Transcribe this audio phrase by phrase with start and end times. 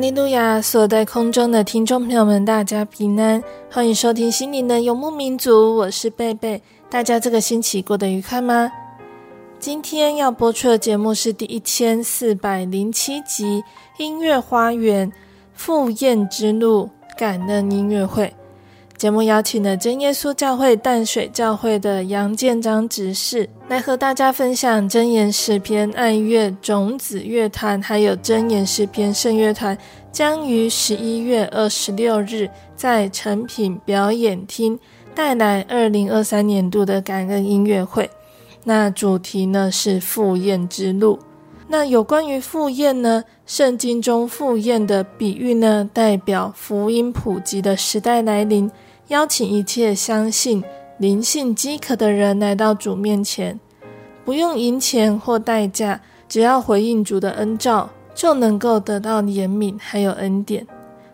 [0.00, 0.62] 利路亚！
[0.62, 6.62] 所在空中的听众朋友们，大家平安，欢迎收听心灵的游牧民族，我是贝贝。
[6.88, 8.72] 大家这个星期过得愉快吗？
[9.58, 13.62] 今天要播出的节目是第一千四百零七集
[14.02, 15.12] 《音乐花园
[15.52, 18.24] 赴宴之路感恩音乐会》。
[19.00, 29.74] 节目邀请了真耶稣教会淡水教会的杨建章执事来和大家分享真言诗篇爱乐种子乐团，还有真言诗篇圣乐团
[30.12, 34.78] 将于十一月二十六日在诚品表演厅
[35.14, 38.10] 带来二零二三年度的感恩音乐会。
[38.64, 41.18] 那主题呢是赴宴之路。
[41.68, 48.70] 那有关于赴宴呢，圣经中赴宴的比喻呢，代表福音普及的时代来临。
[49.10, 50.62] 邀请一切相信、
[50.98, 53.58] 灵性饥渴的人来到主面前，
[54.24, 60.64] 不用银钱或代价，只要回应主的恩召，就能够得到怜悯还有恩典。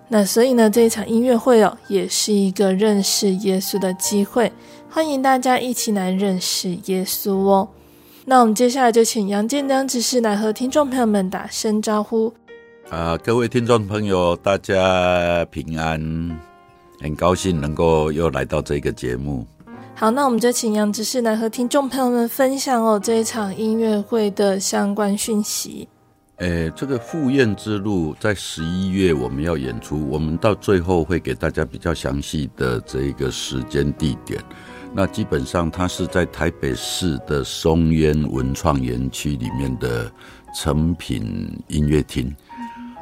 [0.09, 4.53] 那所以呢，这一场音乐会哦，也是一个认识耶稣的机会，
[4.91, 7.67] 欢迎大家一起来认识耶稣哦。
[8.27, 12.31] 那我们接下来就请杨建章执事来和听众朋友们打声招呼。
[12.91, 16.39] 啊，各位听众朋友，大家平安。
[17.01, 19.47] 很高兴能够又来到这个节目。
[19.95, 25.89] 好，那我们就请杨执事来和听众朋友们分享哦这一场音乐会的相关讯息。
[26.37, 34.39] 诶，这个赴宴之路在十一月我们要演出，我们到最后会给大家比较详细的这个时间地点。
[34.93, 40.13] 那基本上它是在台北市的松烟文创园区里面的
[40.55, 42.31] 成品音乐厅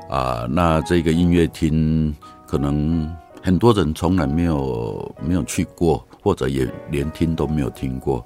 [0.09, 0.47] 啊。
[0.49, 2.15] 那这个音乐厅
[2.47, 3.13] 可能。
[3.45, 8.25] 很多人从来没有没有去过，或者也连听都没有听过。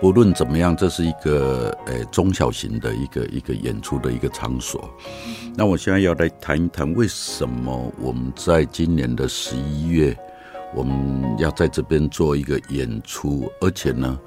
[0.00, 4.88] 不论怎么样，这是一个呃中小型的一个一个演出的一个场所。
[5.54, 10.16] 那我现在要来谈一谈，为什么我们在今年的十一月，
[10.74, 14.18] 我们要在这边做一个演出，而且呢，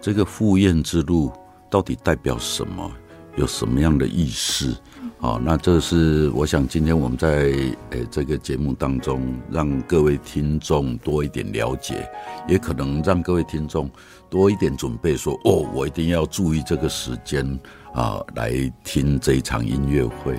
[0.00, 1.30] 这个赴宴之路
[1.70, 2.90] 到底代表什么，
[3.36, 4.76] 有什么样的意思？
[5.18, 7.50] 好，那这是我想今天我们在
[7.90, 12.06] 诶这个节目当中，让各位听众多一点了解，
[12.46, 13.90] 也可能让各位听众
[14.28, 17.58] 多一点准备说，哦，我一定要注意这个时间
[17.94, 18.52] 啊，来
[18.84, 20.38] 听这一场音乐会。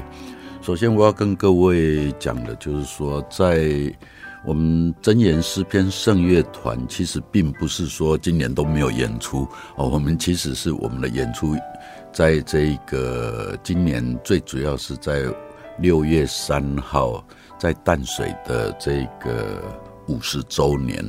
[0.62, 3.92] 首先，我要跟各位讲的就是说，在
[4.46, 11.56] 我们真言诗篇圣乐团，其实并不是说今年都没有演出哦，我们其实是我们的演出。
[12.18, 15.26] 在这个今年最主要是在
[15.78, 17.24] 六月三号，
[17.60, 19.62] 在淡水的这个
[20.08, 21.06] 五十周年，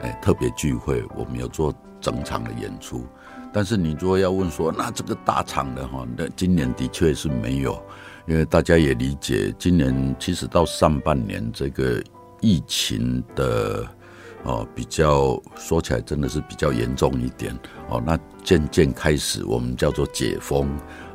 [0.00, 3.04] 哎，特别聚会，我们有做整场的演出。
[3.52, 7.76] 但是你如果要问说，那这个大场的哈，那今年的确是没有，
[8.28, 12.00] 因为大家也理解，今年其实到上半年这个
[12.40, 13.84] 疫情的。
[14.44, 17.52] 哦，比较说起来真的是比较严重一点
[17.88, 18.00] 哦。
[18.06, 18.16] 那
[18.48, 20.66] 渐渐开始，我们叫做解封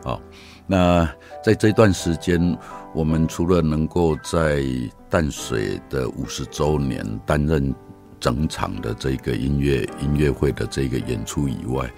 [0.03, 0.19] 啊。
[0.68, 1.09] 那
[1.44, 2.56] 在这段时间，
[2.94, 4.63] 我们除了能够在
[5.09, 7.74] 淡水的五十周年担任
[8.19, 11.91] 整场的这个音乐音乐会的这个演出以外，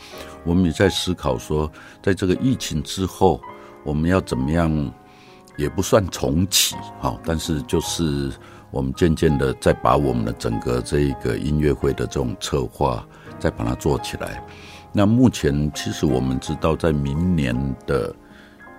[0.46, 1.70] 我们也在思考说，
[2.02, 3.42] 在这个疫情之后，
[3.84, 4.94] 我们要怎么样，
[5.58, 8.32] 也不算重启哈，但是就是。
[8.72, 13.08] 我们渐渐的再把我们的整个这个音乐会的这种策划
[13.40, 14.44] 再把它做起来。
[14.98, 17.54] 那目前其实我们知道，在明年
[17.86, 18.16] 的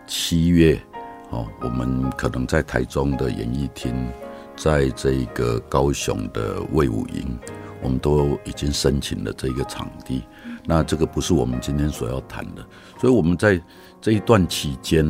[0.06, 0.80] 七月，
[1.28, 3.94] 哦，我们可能在台中的演艺厅，
[4.56, 7.38] 在这个高雄的卫武营，
[7.82, 10.22] 我们都已经申请了这个场地。
[10.64, 12.66] 那这个不是我们今天所要谈的，
[12.98, 13.60] 所以我们在
[14.00, 15.04] 这一段期间，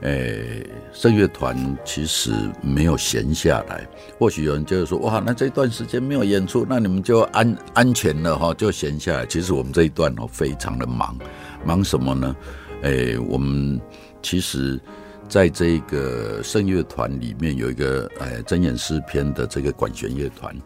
[0.00, 2.32] 诶，圣乐团其实
[2.62, 3.86] 没有闲下来。
[4.18, 9.26] 或许有人就是说，哇，那这一段时间没有演出，那你们就安安全了哈，就闲下来。
[9.26, 11.18] 其实我们这一段哦，非常的忙，
[11.64, 12.34] 忙什么呢？
[12.82, 13.78] 诶，我们
[14.22, 14.80] 其实
[15.28, 20.56] 在这个圣乐团里面有一个诶真言诗篇的这个管弦乐团。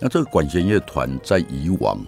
[0.00, 1.98] 那这个管弦乐团在以往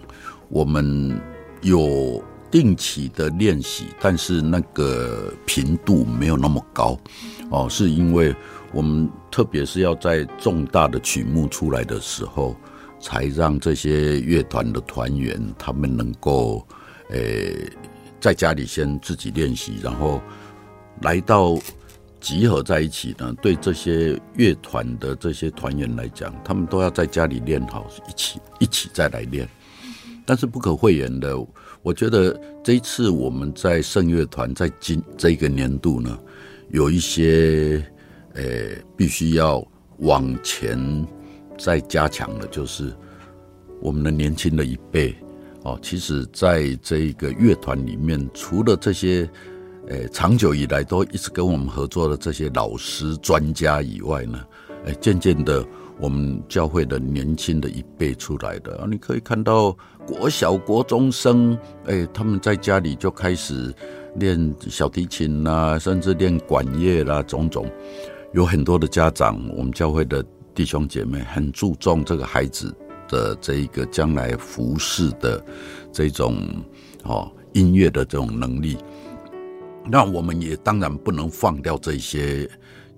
[0.49, 1.17] 我们。
[1.61, 6.99] 有定期的练习，但是那个频度没有那么高
[7.49, 8.35] 哦，是因为
[8.71, 12.55] 我们特别是要在重大的曲目出来的时候，
[12.99, 16.65] 才让这些乐团的团员他们能够，
[17.09, 17.69] 诶，
[18.19, 20.21] 在家里先自己练习，然后
[21.01, 21.57] 来到
[22.19, 23.33] 集合在一起呢。
[23.41, 29.47] 对这些乐团的这些团员来讲，他们都要在家里练好，一起一起再来练。
[30.25, 31.35] 但是不可讳言的，
[31.81, 36.17] 我觉得这一次我们在圣乐团在今这个年度呢，
[36.69, 37.83] 有一些
[38.33, 38.43] 呃
[38.97, 39.65] 必须要
[39.99, 40.77] 往前
[41.57, 42.93] 再加强的，就是
[43.81, 45.15] 我们的年轻的一辈
[45.63, 45.79] 哦。
[45.81, 49.29] 其实，在这个乐团里面，除了这些
[49.87, 54.39] 呃长久以来都一直跟我们合作的这些老师专家以外呢，
[54.85, 55.65] 哎，渐渐的。
[56.01, 59.77] 我们教会的年轻的一辈出来的，你可以看到
[60.09, 63.71] 国小、国中生，哎，他们在家里就开始
[64.15, 67.69] 练小提琴啦，甚至练管乐啦，种种。
[68.33, 70.25] 有很多的家长，我们教会的
[70.55, 72.75] 弟兄姐妹很注重这个孩子
[73.07, 75.45] 的这一个将来服侍的
[75.91, 76.37] 这种
[77.03, 78.79] 哦音乐的这种能力。
[79.85, 82.49] 那我们也当然不能放掉这些。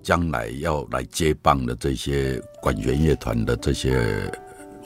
[0.02, 4.28] 将来要来接棒的这些管弦乐团的这些，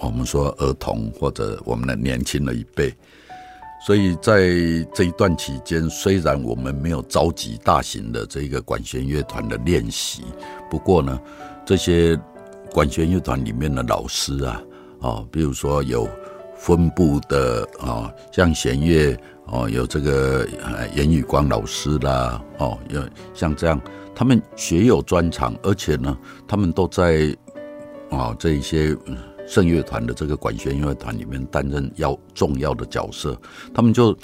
[0.00, 2.94] 我们说儿童或者我们的年轻的一辈，
[3.86, 4.48] 所以在
[4.94, 10.22] 这一段期间，虽然我们没有召集大型的这个管弦乐团的练习，
[10.70, 11.20] 不过呢，
[11.64, 12.18] 这些
[12.72, 14.62] 管弦乐团里面的老师啊，
[15.00, 16.08] 啊，比如说有
[16.56, 19.16] 分部的啊，像弦乐
[19.46, 20.46] 哦，有这个
[20.94, 23.02] 严宇光老师啦，哦，有
[23.34, 23.80] 像这样。
[24.14, 26.16] 他们学有专长，而且呢，
[26.48, 27.36] 他们都在
[28.10, 28.96] 啊这一些
[29.46, 33.38] 圣乐团的这个管弦乐团里面担任要重要的角色。
[33.72, 34.16] 他们就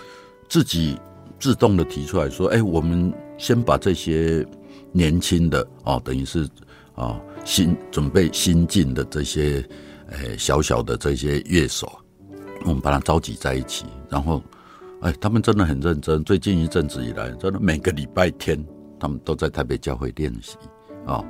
[0.49, 0.99] 自己
[1.39, 4.47] 自动的提出来说：“哎，我们先把这些
[4.93, 6.49] 年轻的啊，等于是
[6.95, 9.67] 啊新准备新进的这些
[10.11, 11.91] 哎小小的这些乐手，
[12.65, 14.43] 我们把它召集在一起，然后
[15.01, 16.23] 哎，他们真的很认真。
[16.25, 18.63] 最近一阵子以来，真的每个礼拜天。”
[19.03, 20.57] 他们都在台北教会练习
[21.05, 21.25] 啊，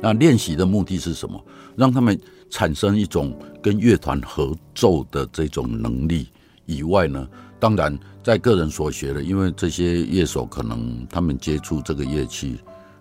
[0.00, 1.44] 那练习的目的是什么？
[1.74, 2.16] 让他们
[2.50, 6.28] 产生一种跟乐团合奏的这种能力
[6.64, 7.28] 以外呢，
[7.58, 12.58] 当然在个人所学的，因为这些乐手可能他们接触这个乐器。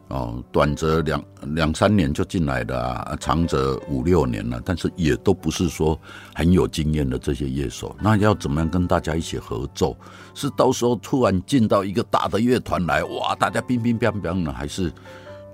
[0.09, 1.23] 哦，短则两
[1.55, 5.99] 两三年就进来的啊，长则五六年了，但是也都不是说
[6.35, 7.95] 很有经验的这些乐手。
[7.99, 9.97] 那要怎么样跟大家一起合奏？
[10.35, 14.53] 是到时候突然进到一个大的乐团来，哇，大家乒乒乓乓呢？
[14.53, 14.93] 还是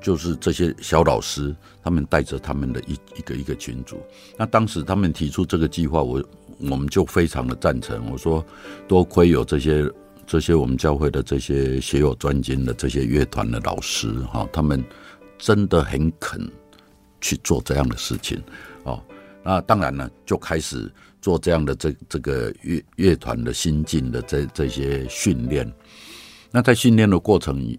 [0.01, 4.01] 就是这些小老师他们带着他们的一一个一个群组？
[4.38, 6.24] 那当时他们提出这个计划，我
[6.70, 8.12] 我们就非常的赞成。
[8.12, 8.46] 我说，
[8.88, 9.89] 多亏有这些。
[10.27, 14.81] 这些我们教会的这些学有专精的这些乐团的老师哈，他们
[15.38, 16.50] 真的很肯
[17.20, 18.41] 去做这样的事情
[18.84, 19.03] 哦。
[19.43, 20.89] 那当然呢，就开始
[21.22, 25.70] 做这样的这这个乐乐团的新进的这这些训练。
[26.50, 27.77] 那在训练的过程，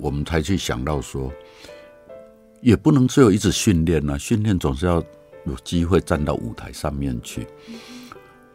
[0.00, 1.32] 我们才去想到说，
[2.66, 5.00] 也不能只有一直训练呢，训练总是要
[5.44, 7.46] 有机会站到舞台上面去。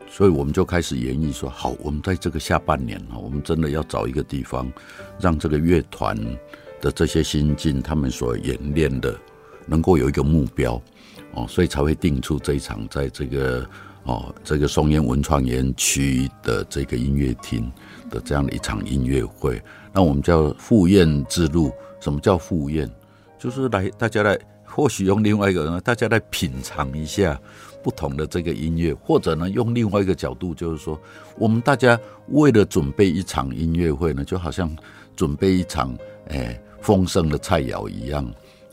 [0.09, 4.69] 所以我们就开始演绎说，好，我们在这个下半年啊，我们真的要找一个地方，
[5.17, 6.17] 让这个乐团
[6.81, 9.17] 的这些新进他们所演练的，
[9.65, 10.73] 能够有一个目标
[11.33, 13.65] 哦，所以才会定出这一场在这个
[14.03, 17.71] 哦这个松烟文创园区的这个音乐厅
[18.09, 19.61] 的这样的一场音乐会。
[19.93, 21.71] 那我们叫赴宴之路。
[22.01, 22.89] 什么叫赴宴？
[23.41, 27.39] 就是来大家来，或许用另外一个人，大家来品尝一下。
[27.83, 31.01] 不同的这个音乐，或者呢，用另外一个角度，就是说，
[31.39, 34.69] 我们大家为了准备一场音乐会呢，就好像
[35.15, 38.23] 准备一场诶丰盛的菜肴一样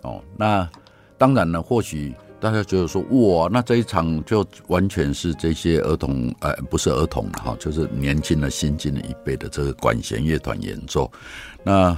[0.03, 0.23] 哦。
[0.37, 0.69] 那
[1.17, 11.11] 当然呢，或许大家觉得说哇，那这一场就完全是这些儿童，呃，不是儿童哈，就是年轻的新进的一辈的这个管弦乐团演奏。
[11.65, 11.97] 那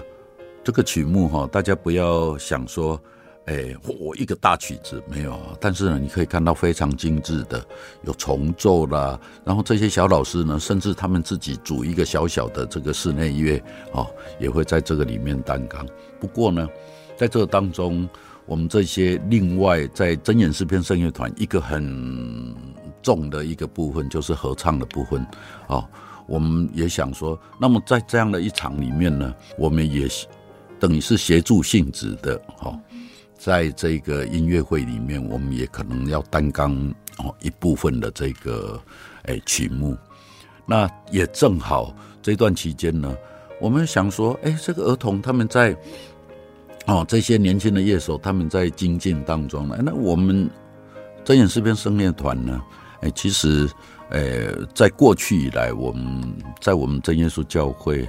[0.63, 3.01] 这个曲目哈，大家不要想说，
[3.47, 7.65] 哎，我一个大曲子没有，但是呢，你可以看到非常精致的，
[8.03, 13.63] 有重奏啦，然后这些小老师呢，甚至他们自己组一个小小的这个室内乐
[13.93, 14.07] 哦，
[14.39, 15.87] 也会在这个里面担纲。
[16.19, 16.69] 不过呢，
[17.17, 18.09] 在这个当中。
[18.47, 22.53] 我们这些另外在真言诗篇圣乐团一个很
[23.01, 25.25] 重的一个部分就是合唱的部分
[25.69, 25.89] 啊，
[26.27, 30.09] 我们也想说，那么在这样的一场里面呢，我们也
[30.81, 32.77] 等于是协助性质的哈，
[33.39, 36.75] 在这个音乐会里面，我们也可能要担纲
[37.19, 38.81] 哦一部分的这个
[39.25, 39.97] 诶曲目，
[40.67, 43.15] 那也正好这段期间呢，
[43.61, 45.77] 我们想说，哎，这个儿童他们在。
[46.87, 49.79] 哦，这些年轻的乐手他们在精进当中呢。
[49.85, 50.51] 那我们
[51.23, 52.61] 真言诗篇圣乐团呢？
[53.03, 53.69] 哎，其实，
[54.09, 58.09] 呃，在过去以来，我们在我们真耶稣教会，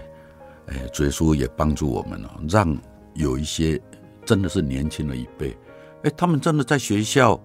[0.72, 2.76] 哎，主耶稣也帮助我们了，让
[3.14, 3.80] 有一些
[4.26, 5.56] 真的是年轻的一辈，
[6.04, 7.40] 哎，他们真的在学校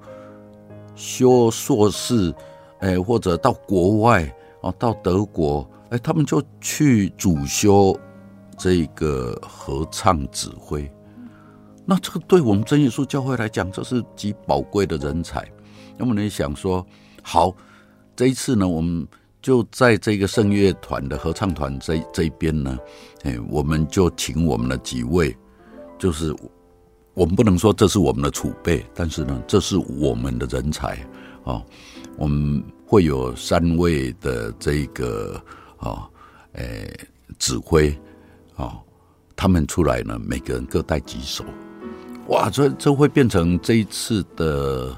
[0.94, 2.32] 修硕士，
[2.78, 7.98] 哎，或者到国外哦，到德国，哎，他们就去主修
[8.56, 10.90] 这个合唱指挥。
[11.84, 15.44] 那这个对我们真耶稣教会来讲，这是极宝贵的人才。
[15.96, 16.84] 那么你想说，
[17.22, 17.54] 好，
[18.14, 19.06] 这一次呢，我们
[19.46, 22.76] 就在这个圣乐团的合唱团这这一边呢，
[23.22, 25.32] 哎，我们就请我们的几位，
[25.96, 26.34] 就是
[27.14, 30.98] 我们不能说这是我们的储备，但是呢，这是我们的人才
[31.44, 31.62] 啊。
[32.18, 35.40] 我们会有三位的这个
[35.76, 36.10] 啊，
[36.54, 36.92] 哎，
[37.38, 37.96] 指挥
[38.56, 38.76] 啊，
[39.36, 41.44] 他们出来呢，每个人各带几首。
[42.26, 44.92] 哇，这这会变成这一次的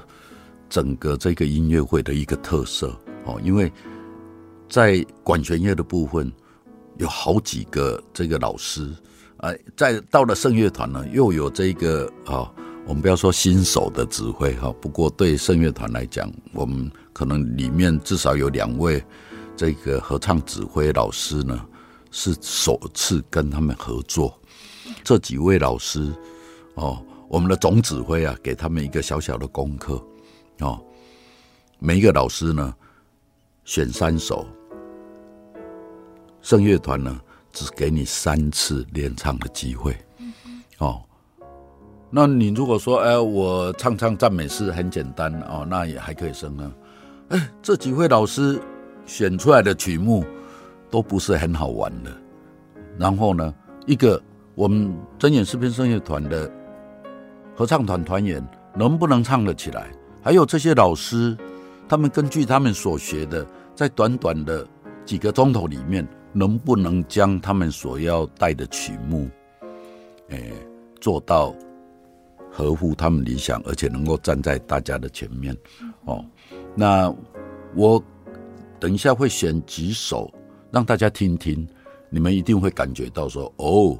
[0.67, 3.71] 整个这个音乐会的一个特色哦，因为
[4.69, 6.31] 在管弦乐的部分
[6.97, 8.87] 有好几个这个老师，
[9.37, 12.49] 哎，在到了圣乐团呢，又有这个啊、
[12.85, 19.03] 我们不要说新手的指挥哈，不过对圣乐团来讲，我们可能里面至少有两位
[19.57, 21.65] 这个合唱指挥老师呢，
[22.11, 24.39] 是首次跟他们合作，
[25.03, 26.13] 这几位老师
[26.75, 27.03] 哦。
[27.27, 30.03] 我们的总指挥啊，给他们一个小小的功课，
[30.61, 30.83] 哦，
[31.77, 32.73] 每一个老师呢，
[33.65, 34.47] 选三首，
[36.41, 37.19] 圣乐团呢，
[37.51, 39.95] 只给你三次练唱的机会，
[40.79, 41.01] 哦，
[42.09, 46.71] 那你如果说，哎，我唱唱赞美诗很简单哦，那也还可以升呢，
[47.29, 48.59] 哎，这几位老师
[49.05, 50.25] 选出来的曲目
[50.89, 52.11] 都不是很好玩的，
[52.97, 53.53] 然后呢，
[53.85, 54.21] 一个
[54.55, 56.51] 我们真眼视频圣乐团的。
[57.55, 58.41] 合唱团团员
[58.73, 59.91] 能不能唱得起来？
[60.21, 61.37] 还有这些老师，
[61.89, 64.65] 他们根据他们所学的，在短短的
[65.03, 69.29] 几个钟头里面，能不能将他们所要带的曲目，
[70.29, 70.53] 诶，
[71.01, 71.53] 做到
[72.51, 75.55] 合乎他们理想，而且能够站在大家的前面？
[76.05, 76.23] 哦，
[76.75, 77.13] 那
[77.75, 78.03] 我
[78.79, 80.31] 等一下会选几首
[80.71, 81.67] 让大家听听，
[82.09, 83.97] 你们一定会感觉到说，哦，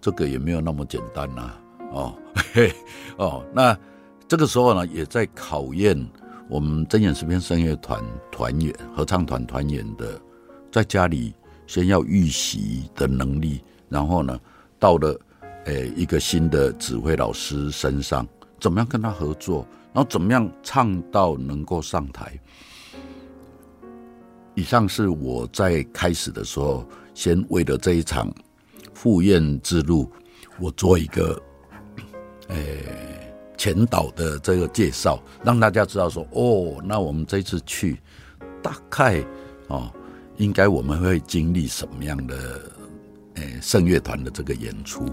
[0.00, 1.52] 这个也没有那么简单呐、
[1.92, 2.14] 哦，
[2.52, 2.72] 嘿，
[3.16, 3.76] 哦，那
[4.26, 5.98] 这个时候呢，也在考验
[6.48, 10.20] 我们真眼诗篇声乐团团员、合唱团团员的，
[10.70, 11.34] 在家里
[11.66, 14.38] 先要预习的能力，然后呢，
[14.78, 15.20] 到了
[15.64, 18.26] 诶一个新的指挥老师身上，
[18.60, 22.38] 怎么样跟他合作，然后怎么样唱到能够上台。
[24.54, 26.84] 以上是我在开始的时候，
[27.14, 28.32] 先为了这一场
[28.92, 30.10] 赴宴之路，
[30.58, 31.40] 我做一个。
[32.48, 32.82] 诶，
[33.58, 38.00] 前导的这个介绍，让大家知道说，哦，那我们这次去，
[38.62, 39.22] 大概
[39.66, 39.92] 哦，
[40.38, 42.60] 应该我们会经历什么样的
[43.34, 45.06] 诶圣乐团的这个演出。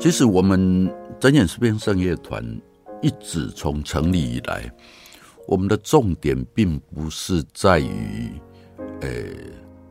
[0.00, 2.42] 其实我们真言诗篇圣乐团
[3.02, 4.68] 一直从成立以来，
[5.50, 8.30] 我们的重点并不是在于，
[9.00, 9.10] 呃，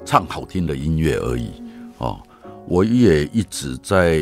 [0.06, 1.50] 唱好听的音乐而已
[1.98, 2.18] 哦。
[2.66, 4.20] 我也一直在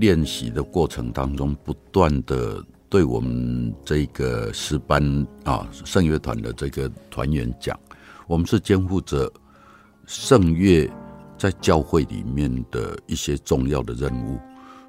[0.00, 7.78] 练习的过程当中，不断的对我们这个诗班啊圣乐团的这个团员讲，
[8.26, 9.30] 我们是肩负着
[10.06, 10.90] 圣乐
[11.36, 14.38] 在教会里面的一些重要的任务。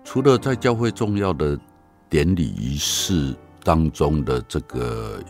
[0.05, 1.59] 除了在教会重要的
[2.09, 5.21] 典礼仪式当中的这个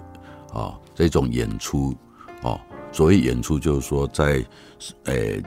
[0.54, 1.96] 啊这种演出
[2.42, 2.60] 哦，
[2.92, 4.44] 所谓演出就是说在
[5.06, 5.42] 诶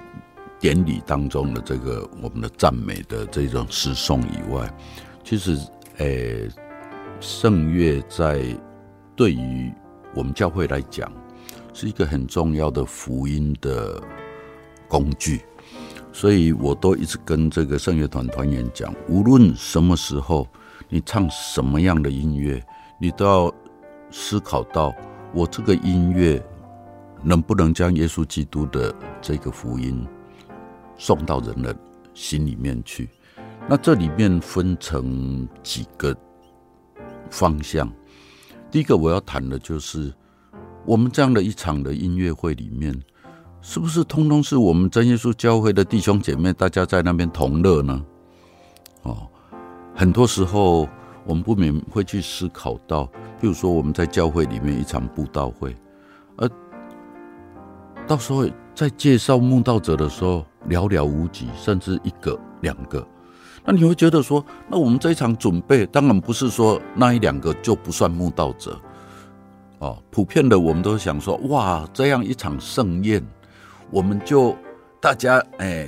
[0.60, 4.72] 典礼当中的这个我们的赞美的这种诗颂以外，
[5.24, 5.58] 其实
[5.98, 6.48] 诶
[7.20, 8.44] 圣乐在
[9.16, 9.72] 对于
[10.14, 11.10] 我们教会来讲
[11.72, 14.00] 是一个很重要的福音的
[14.88, 15.42] 工具。
[16.14, 20.46] 所以我都一直跟这个圣乐团团员讲，无论什么时候
[20.90, 22.62] 你唱什么样的音乐，
[23.00, 23.54] 你都要
[24.12, 24.94] 思考到
[25.32, 26.40] 我这个音乐
[27.22, 30.06] 能不能将耶稣基督的这个福音
[30.96, 31.74] 送到人的
[32.14, 33.08] 心里面去。
[33.68, 36.14] 那这里面分成几个
[37.30, 37.90] 方向。
[38.70, 40.12] 第一个我要谈的就是
[40.84, 42.94] 我们这样的一场的音乐会里面。
[43.64, 48.04] 是不是通通是我们真耶稣教会的弟兄姐妹，大家在那边同乐呢？
[49.02, 49.28] 哦，
[49.94, 50.88] 很多时候
[51.24, 53.04] 我们不免会去思考到，
[53.40, 55.76] 比如说我们在教会里面一场布道会，
[56.36, 56.48] 而
[58.06, 63.06] 到时候在介绍慕道者的时候寥寥无几，甚至一个两个，
[63.64, 68.76] 那你会觉得说，那我们这一场准备，当然不是说那一两个就不算慕道者，
[69.78, 73.24] 哦，普遍的我们都想说，哇，这样一场盛宴。
[73.90, 74.56] 我们就
[75.00, 75.86] 大家哎，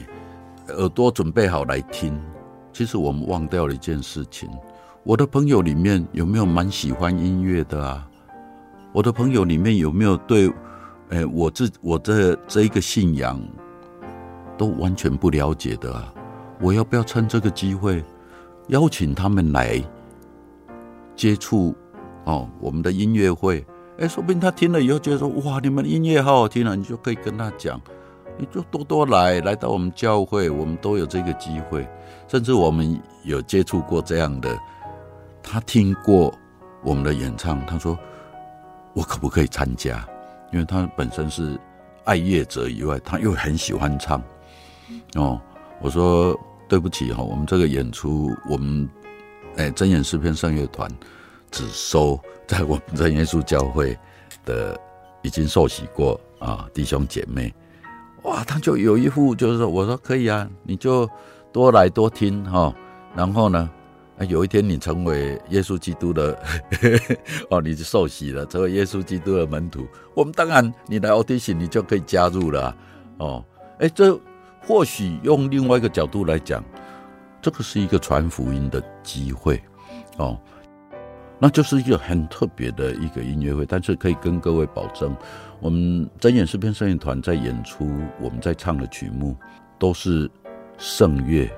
[0.69, 2.21] 耳朵准备好来听。
[2.71, 4.51] 其实我们忘掉了一件事情，
[5.07, 8.09] 我的朋友里面有没有蛮喜欢音乐的啊？
[8.91, 10.51] 我的朋友里面有没有对
[11.11, 13.39] 哎我这我这这一个信仰
[14.57, 16.11] 都完全不了解的啊？
[16.59, 18.03] 我要不要趁这个机会
[18.69, 19.79] 邀请他们来
[21.15, 21.75] 接触
[22.25, 23.63] 哦我们的音乐会？
[23.99, 27.79] 哎，说不定他听了以后觉得说哇，你们音乐好好听啊，你就可以跟他讲。
[28.37, 31.87] 你就多多来，来到我们教会，我们都有这个机会，
[32.27, 34.59] 甚至我们有接触过这样的，
[35.45, 36.33] 他听过
[36.83, 37.97] 我们的演唱，他说
[38.95, 40.05] 我可不可以参加？
[40.53, 41.59] 因为他本身是
[42.05, 44.23] 爱乐者以外，他又很喜欢唱。
[45.15, 45.41] 哦，
[45.81, 48.89] 我说对不起哈，我们这个演出，我们
[49.57, 50.91] 哎真言诗篇圣乐团
[51.51, 53.97] 只收在我们真耶稣教会
[54.45, 54.79] 的
[55.23, 57.53] 已经受洗过啊弟兄姐妹。
[58.23, 61.09] 哇，他就有一副，就是说，我说可以啊，你就
[61.53, 62.75] 多来多听哈。
[63.15, 63.69] 然后呢，
[64.29, 66.39] 有一天你成为耶稣基督的
[67.51, 69.87] 哦，你就受洗了，成为耶稣基督的门徒。
[70.15, 72.77] 我们当然，你来 audition，你就可以加入了
[73.19, 73.45] 哦。
[73.81, 74.19] 哎，这
[74.61, 76.65] 或许用另外一个角度来讲，
[77.43, 79.61] 这个是一个传福音的机会
[80.17, 80.39] 哦。
[81.41, 85.15] 那就是一个很特别的一个音乐会，但是可以跟各位保证，
[85.61, 89.37] 我们真言诗篇圣乐团在演出，我们在唱的曲目
[89.77, 90.31] 都是
[90.79, 91.51] 圣乐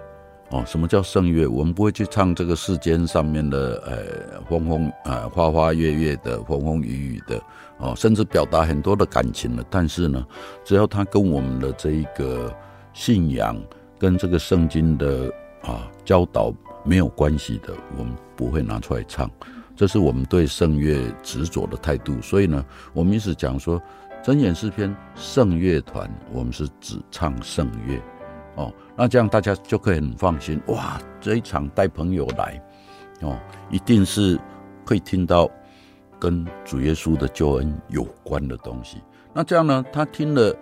[0.50, 0.64] 哦。
[0.66, 1.46] 什么叫圣乐？
[1.46, 7.40] 我们不会去唱这个世间上面的呃风风呃花花月月的风风雨雨的
[7.78, 9.64] 哦，甚至表达很多的感情的。
[9.70, 10.26] 但是呢，
[10.64, 12.54] 只要它跟我们的这一个
[12.92, 13.56] 信仰
[13.98, 15.32] 跟这个圣经的
[15.62, 16.52] 啊教导
[16.84, 19.30] 没有关系的，我们不会拿出来唱。
[19.74, 23.78] 这是我们对圣乐执着的态度，所以呢，我们一直讲说，
[24.24, 28.00] 真言诗篇圣乐团，我们是只唱圣乐，
[28.56, 32.60] 哦，那这样大家就可以很放心，哇，这一场带朋友来，
[33.20, 33.38] 哦，
[33.70, 34.38] 一定是
[34.84, 35.48] 会听到
[36.18, 39.02] 跟主耶稣的救恩有关的东西。
[39.32, 40.54] 那这样呢，他听了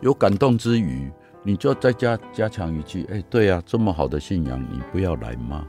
[0.00, 1.10] 有感动之余，
[1.42, 5.64] 你就再加加强一句，哎，对啊，这么好的信仰，你不要来吗？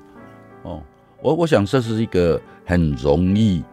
[0.63, 0.81] 哦。
[1.21, 3.63] 我我想这是一个很容易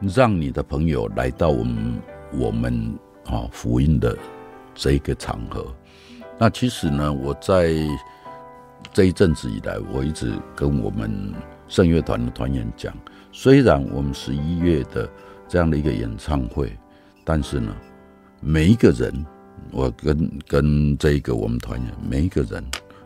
[0.00, 4.18] 让你的朋友来到我们我们啊福音的
[4.74, 5.64] 这个场合。
[6.38, 7.74] 那其实呢，我在
[8.92, 11.34] 这一阵子以来，我一直跟我们
[11.66, 12.94] 圣乐团的团员讲，
[13.32, 15.08] 虽然我们十一月的
[15.48, 16.72] 这样的一个演唱会，
[17.24, 17.74] 但是呢，
[18.40, 19.26] 每一个人，
[19.72, 22.64] 我跟跟这一个我们团员，每一个人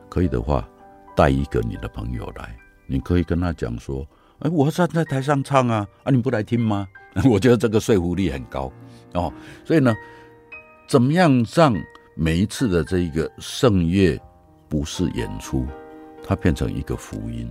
[0.09, 0.69] 可以的话，
[1.17, 2.55] 带一个你的朋友来。
[2.87, 4.07] 你可以跟他讲说
[4.41, 6.87] ：“哎，我站在台上唱啊，啊，你不来听吗？”
[7.31, 8.71] 我觉得这个说服力很高
[9.15, 9.33] 哦。
[9.65, 9.95] 所以呢，
[10.87, 11.75] 怎么样让
[12.15, 14.21] 每一次的这一个圣乐
[14.69, 15.67] 不是演出，
[16.23, 17.51] 它变成一个福音？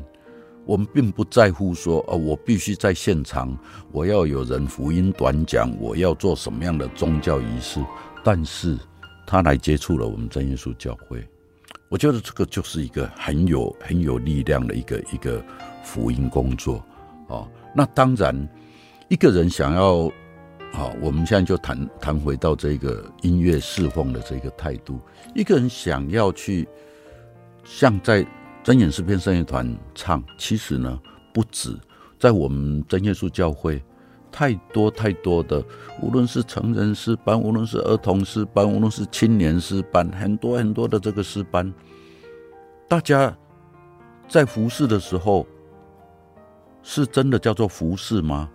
[0.65, 3.57] 我们并不在乎说哦，我必须在现场，
[3.91, 7.83] 我要有人福音短讲，我要做什么样的宗教仪式，
[8.23, 8.77] 但是
[9.25, 11.27] 他来接触了我们真耶稣教会。
[11.89, 15.43] 我觉得这个就是一个很有很有力量的一个一个
[15.83, 16.81] 福音工作
[17.27, 17.49] 哦。
[17.75, 18.47] 那当然，
[19.09, 20.09] 一个人想要，
[20.73, 24.99] 好，我们现在就谈谈回到这个音乐侍奉的这个态度。
[25.35, 26.67] 一个人想要去
[27.63, 28.25] 像在
[28.63, 30.99] 真言诗篇圣乐团唱，其实呢
[31.33, 31.77] 不止，
[32.17, 33.83] 在我们真耶稣教会，
[34.31, 35.63] 太多太多的，
[36.01, 41.71] 无论是成人诗班，无论是儿童诗班，无论是青年诗班，很多很多的这个诗班，
[42.87, 43.37] 大家
[44.27, 45.45] 在服侍的时候，
[46.81, 48.49] 是真的叫做服侍吗？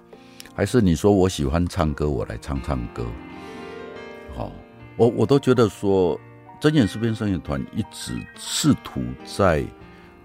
[0.56, 3.04] 还是你说我喜欢唱歌，我来唱唱歌？
[4.34, 4.50] 好，
[4.96, 6.18] 我我都觉得说，
[6.58, 9.62] 真言诗篇圣乐团一直试图在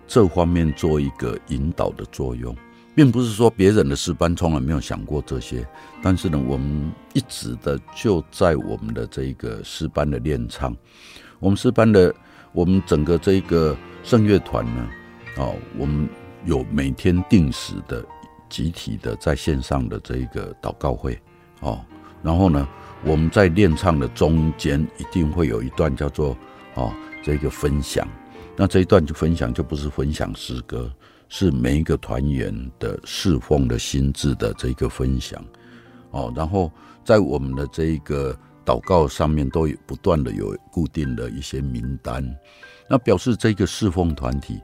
[0.08, 2.56] 这方面做一个引导的作用。
[2.94, 5.68] 并不是说别人的诗班从来没有想过这些，
[6.02, 10.74] 但是呢，我们一直的就在我们的这个诗班的练唱，
[11.40, 12.14] 我们诗班的，
[12.54, 14.90] 我们整个这一个圣乐团呢，
[15.38, 16.08] 哦，我们
[16.46, 18.06] 有每天定时的
[18.52, 21.20] 集体的在线上的这一个祷告会，
[21.62, 21.84] 哦，
[22.22, 22.68] 然后呢，
[23.04, 26.38] 我们在练唱的中间一定会有一段叫做
[26.76, 28.08] 哦这个分享，
[28.56, 30.92] 那这一段就分享就不是分享诗歌。
[31.34, 35.42] 是每一个团员的侍奉的心智的这个分享，
[36.10, 36.70] 哦，然后
[37.06, 42.22] 在我们的这一个祷告上面都有不断的有固定的一些名单，
[42.90, 44.60] 那表示这个侍奉团体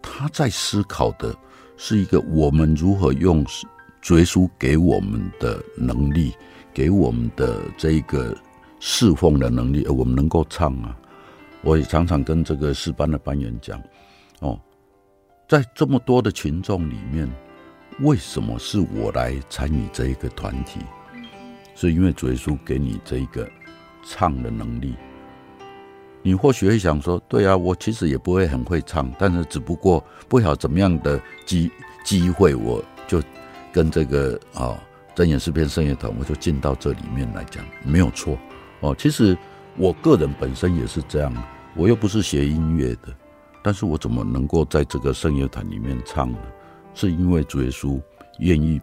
[0.00, 1.34] 他在思考的
[1.76, 3.44] 是一个我们如何用
[4.00, 6.32] 主耶稣给我们的能力，
[6.72, 8.36] 给我们的这一个
[8.80, 10.96] 侍奉的能力，而我们能够唱啊，
[11.62, 13.80] 我也常常跟这个四班的班员讲，
[14.40, 14.60] 哦。
[15.48, 17.28] 在这么多的群众里面，
[18.00, 20.80] 为什么是我来参与这一个团体？
[21.74, 23.48] 是因为主耶稣给你这一个
[24.04, 24.94] 唱的能力。
[26.22, 31.70] 你或许会想说：“对啊，我其实也不会很会唱，但是只不过不晓怎么样的机
[32.04, 33.22] 机会，我就
[33.72, 34.78] 跟这个啊
[35.14, 38.38] 真言诗篇圣乐团，我就进到这里面来讲，没有错
[38.80, 38.94] 哦。
[38.96, 39.36] 其实
[39.76, 41.34] 我个人本身也是这样，
[41.74, 43.14] 我又不是学音乐的。”
[43.64, 46.38] 但是我怎么能够在这个圣乐团里面唱呢？
[46.94, 48.00] 是因为主耶稣
[48.40, 48.80] 愿意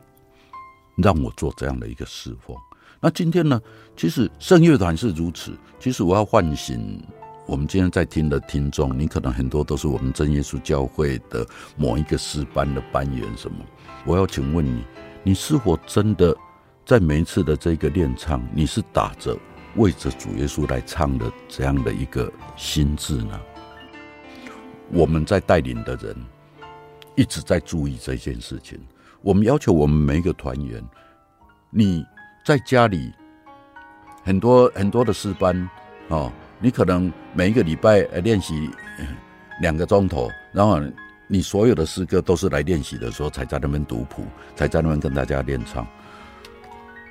[0.96, 2.56] 让我做这样的一个侍奉。
[3.02, 3.62] 那今天呢？
[3.98, 5.52] 其实圣乐团是如此。
[5.80, 7.02] 其实我要唤醒
[7.50, 11.44] 我们今天在听的听众，你可能很多都是我们真耶稣教会的
[11.76, 13.28] 某一个诗班的班员。
[13.36, 13.58] 什么？
[14.06, 14.84] 我要请问你，
[15.24, 16.38] 你是否真的
[16.86, 19.36] 在每一次的这个练唱，你是打着
[19.78, 23.42] 为着主耶稣来唱的这样的一个心智呢？
[24.92, 26.16] 我们在带领的人
[27.16, 28.80] 一直在注意这件事情。
[29.24, 30.88] 我们要求我们每一个团员，
[31.72, 32.06] 你
[32.46, 33.12] 在家里
[34.24, 35.68] 很多很多的诗班
[36.10, 38.70] 哦，你可能每一个礼拜呃练习
[39.62, 40.80] 两个钟头，然后
[41.28, 44.24] 你所有的诗歌都是来练习的时候才在那边读谱，
[44.56, 45.88] 才在那边跟大家练唱。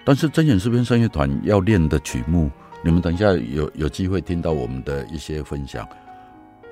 [0.04, 2.50] 但是真言诗篇声乐团要练的曲目，
[2.82, 5.86] 你们等一下有有机会听到我们的一些分享。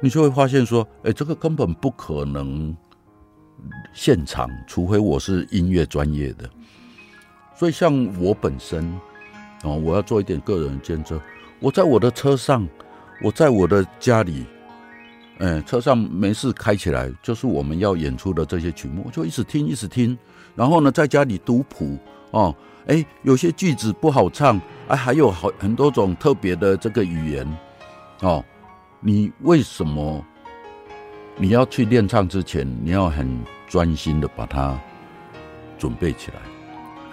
[0.00, 2.76] 你就会发现说，哎，这个根本不可能
[3.94, 6.48] 现场，除非我是音乐专业的。
[7.54, 8.92] 所以，像我本身，
[9.64, 11.18] 哦，我要做一点个人见证。
[11.66, 12.64] 我在我的车上，
[13.20, 14.46] 我在我的家里，
[15.38, 20.16] 哎，车上没事开起来，就是我们要演出的这些曲目，就一直听，一直听。
[20.55, 21.98] 然后呢，在家里读谱，
[22.31, 22.55] 哦，
[22.87, 27.59] 哎，有些句子不好唱，哎，还有好很多种特别的这个语言，
[28.20, 28.44] 哦。
[29.00, 30.24] 你为什么
[31.37, 33.29] 你要去练唱之前，你要很
[33.66, 34.81] 专心的把它
[35.76, 36.37] 准备起来？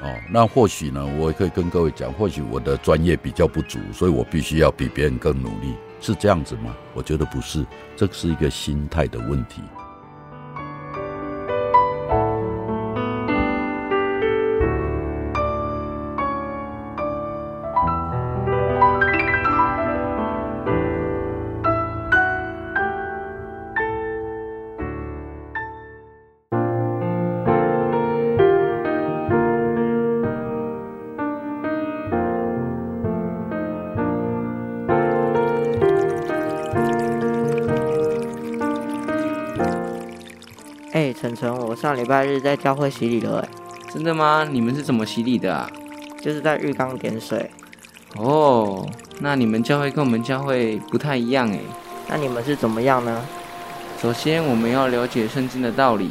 [0.03, 6.75] 哦，那或许呢，我也可以跟各位讲，或许我的专业比较不足，所以我必须要比别人更努力，是这样子吗？
[6.93, 9.61] 我觉得不是，这是一个心态的问题。
[42.03, 43.47] 礼拜日在教会洗礼了，哎，
[43.93, 44.45] 真的吗？
[44.51, 45.71] 你们是怎么洗礼的啊？
[46.19, 47.49] 就是在浴缸点水。
[48.17, 48.85] 哦，
[49.19, 51.59] 那你们教会跟我们教会不太一样哎。
[52.09, 53.23] 那你们是怎么样呢？
[54.01, 56.09] 首先，我们要了解圣经的道理，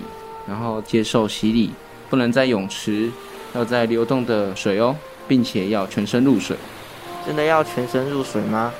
[0.48, 1.74] 然后接受洗礼，
[2.08, 3.10] 不能在泳池，
[3.54, 4.96] 要在流动的水哦，
[5.28, 6.56] 并且要全身入水。
[7.26, 8.72] 真的要全身入水吗？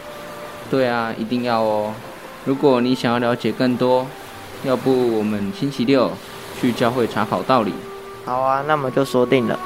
[0.70, 1.92] 对啊，一定要哦。
[2.46, 4.06] 如果你想要了解更多，
[4.64, 6.10] 要不我们星期六
[6.60, 7.72] 去教会查考道理？
[8.24, 9.58] 好啊，那么就说定了。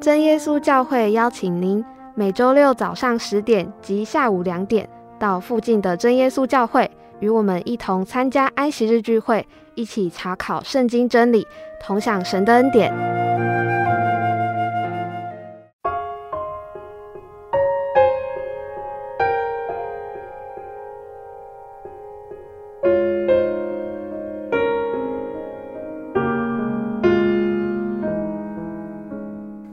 [0.00, 1.82] 真耶稣教会邀请您
[2.14, 4.86] 每周六早上十点及下午两点
[5.18, 6.90] 到附近的真耶稣教会，
[7.24, 11.46] 与我们一同参加安息日聚会，一起查考圣经真理，
[11.80, 12.92] 同享神的恩典。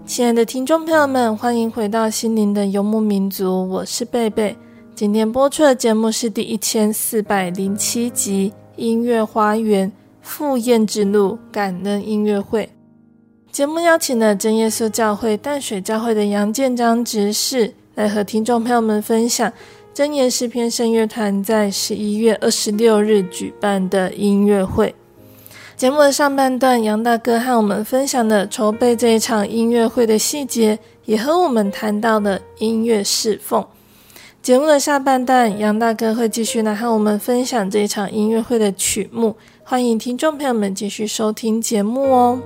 [0.06, 4.56] 亲爱的听众朋友们，欢迎回到心灵的游牧民族，我是贝贝。
[5.02, 12.66] 今天播出的节目是第一千四百零七集《音乐花园赴宴之路感恩音乐会》。
[13.52, 19.52] 节目邀请了真耶稣教会淡水教会的杨建章执事来和听众朋友们分享
[19.92, 24.94] 真言诗篇圣乐团在十一月二十六日举办的音乐会。
[25.76, 33.66] 节目的上半段，杨大哥和我们分享了筹备这一场音乐会的细节，也和我们谈到了音乐侍奉。
[34.42, 39.36] 节目的下半段，杨大哥会继续来和我们分享这一场音乐会的曲目。
[39.64, 42.40] 欢迎听众朋友们继续收听节目哦。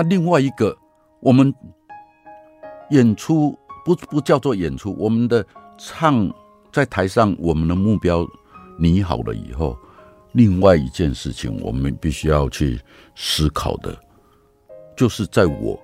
[0.00, 0.74] 那另外一个，
[1.20, 1.54] 我们
[2.88, 6.32] 演出不不叫做演出，我们的唱
[6.72, 8.26] 在台上，我们的目标
[8.78, 9.76] 拟好了以后，
[10.32, 12.80] 另外一件事情我们必须要去
[13.14, 13.94] 思考的，
[14.96, 15.78] 就是在我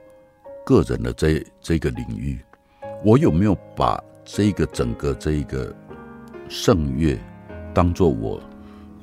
[0.64, 2.40] 个人的这这个领域，
[3.05, 5.76] 我有没有把这个整个这一个
[6.48, 7.20] 圣乐
[7.74, 8.40] 当做我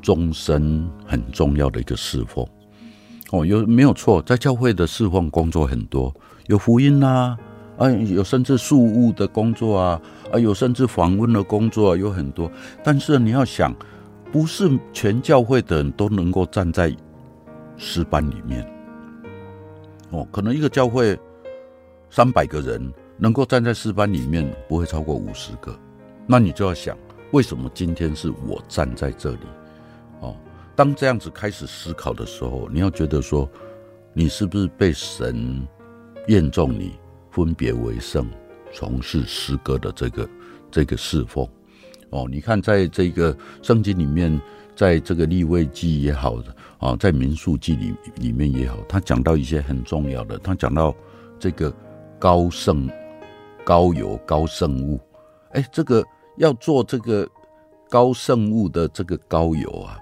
[0.02, 2.44] 终身很重要的一个侍奉。
[3.34, 4.22] 哦，有没有错？
[4.22, 6.14] 在教会的侍奉工作很多，
[6.46, 7.38] 有福音呐，啊，
[7.80, 10.00] 啊，有甚至事务的工作啊，
[10.32, 12.50] 啊，有甚至访问的工作，啊，有很多。
[12.84, 13.76] 但是你要想，
[14.32, 16.96] 不是全教会的人都能够站在
[17.76, 18.64] 诗班里面。
[20.12, 21.20] 哦，可能一个教会
[22.12, 25.76] 三百个人能够站在诗班里面，不会超过五十个。
[26.28, 26.96] 那你就要想，
[27.32, 29.40] 为什么今天是我站在这里？
[30.76, 33.48] 当这样子开始思考的时候，你要觉得说，
[34.12, 35.68] 你是不是被神
[36.28, 36.94] 验中你
[37.30, 38.28] 分别为圣，
[38.72, 40.30] 从事诗歌的这个
[40.72, 41.48] 这个侍奉？
[42.10, 44.42] 哦，你看，在这个圣经里面，
[44.76, 46.38] 在这个利未记也好
[46.80, 50.96] 啊，在民数记里里面也好，他讲到一些很重要的，他讲到
[51.40, 51.72] 这个
[52.20, 52.90] 高圣
[53.64, 55.00] 高油高圣物，
[55.52, 56.04] 哎，这个
[56.38, 57.28] 要做这个
[57.90, 60.00] 高圣物的这个高油啊。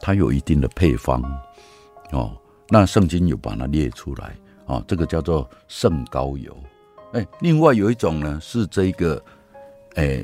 [0.00, 1.22] 它有一定的配方，
[2.12, 2.36] 哦，
[2.68, 6.56] 那圣经有把它列出来，哦，这个叫做圣膏油，
[7.12, 9.22] 哎，另外有一种呢是这个，
[9.94, 10.22] 哎，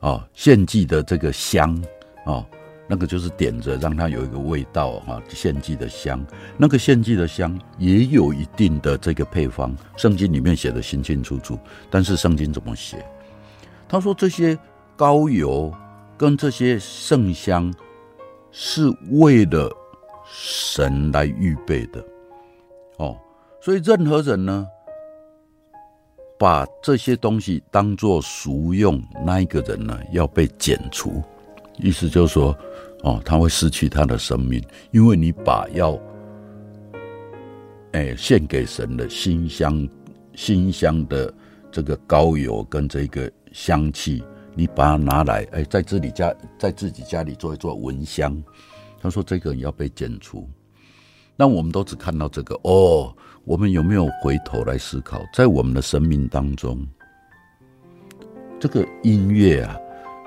[0.00, 1.82] 哦，献祭的这个香，
[2.24, 2.46] 哦，
[2.86, 6.24] 那个就是点着让它有一个味道，哈，献祭的香，
[6.56, 11.58] 那个献祭的香也有一定的这个配方，圣经里面写的清清楚楚，
[11.90, 13.04] 但是圣经怎么写？
[13.88, 14.56] 他说这些
[14.96, 15.72] 膏油
[16.16, 17.74] 跟这些圣香。
[18.58, 19.70] 是为了
[20.32, 22.02] 神来预备的，
[22.96, 23.14] 哦，
[23.60, 24.66] 所以任何人呢，
[26.38, 31.22] 把这些东西当做俗用，那一个人呢要被剪除，
[31.76, 32.56] 意思就是说，
[33.02, 36.00] 哦，他会失去他的生命，因为你把要，
[37.92, 39.86] 哎，献给神的馨香、
[40.34, 41.30] 馨香的
[41.70, 44.24] 这个膏油跟这个香气。
[44.56, 48.42] 你把它拿来，哎，在自己家，在自己家里做一做蚊香。
[49.00, 50.48] 他说：“这个要被剪除。”
[51.36, 53.14] 那我们都只看到这个哦。
[53.44, 56.84] 我们有没有回头来思考，在我们的生命当中，
[58.58, 59.76] 这个音乐啊，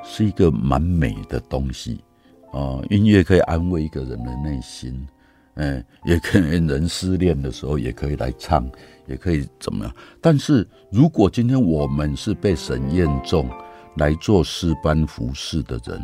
[0.05, 1.99] 是一个蛮美的东西
[2.51, 2.85] 哦。
[2.89, 5.05] 音乐可以安慰一个人的内心，
[5.55, 8.69] 嗯，也可以人失恋的时候也可以来唱，
[9.05, 9.93] 也可以怎么样。
[10.21, 13.49] 但是如果今天我们是被神验中，
[13.99, 16.01] 来做诗班服侍的人，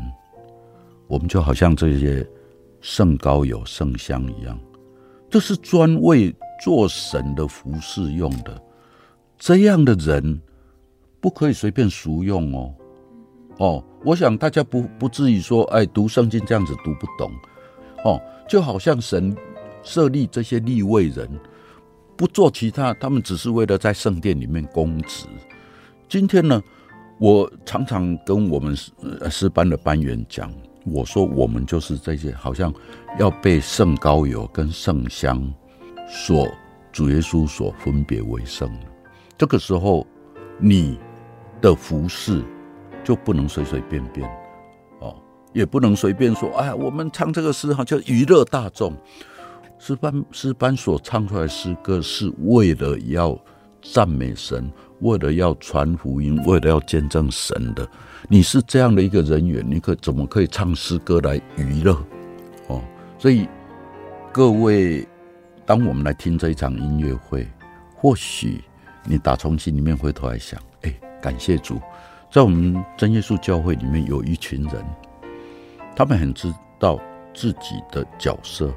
[1.07, 2.27] 我们就好像这些
[2.81, 4.59] 圣膏油、圣香一样，
[5.29, 8.61] 这是专为做神的服侍用的。
[9.39, 10.41] 这样的人
[11.21, 12.75] 不可以随便俗用哦。
[13.57, 17.31] 哦，我想大家不不至于说，哎，读圣经这样子读不懂。
[18.03, 19.35] 哦，就好像神
[19.83, 21.29] 设立这些立位人，
[22.17, 25.25] 不做其他，他们只是为了在圣殿里面供职。
[26.09, 26.61] 今天呢？
[27.17, 28.75] 我常常跟我们
[29.29, 30.51] 诗班的班员讲，
[30.85, 32.73] 我说我们就是这些，好像
[33.17, 35.41] 要被圣膏油跟圣香
[36.07, 36.47] 所
[36.91, 38.69] 主耶稣所分别为圣。
[39.37, 40.05] 这个时候，
[40.59, 40.99] 你
[41.61, 42.43] 的服侍
[43.03, 44.29] 就不能随随便便
[44.99, 45.15] 哦，
[45.53, 48.93] 也不能随便说，哎，我们唱这个诗好像娱乐大众。
[49.77, 53.37] 诗班诗班所唱出来诗歌，是为了要
[53.81, 54.71] 赞美神。
[54.99, 57.87] 为了要传福音，为了要见证神的，
[58.29, 61.93] 你是这样的一个人员，你可怎么可以唱诗歌来娱乐？
[62.67, 62.81] 哦，
[63.19, 63.47] 所以
[64.31, 65.07] 各位，
[65.65, 67.47] 当我们来听这一场音乐会，
[67.95, 68.63] 或许
[69.03, 71.79] 你打从心里面回头来想，哎，感谢主，
[72.31, 74.85] 在我们真耶稣教会里面有一群人，
[75.95, 76.99] 他们很知道
[77.33, 78.73] 自己的角色，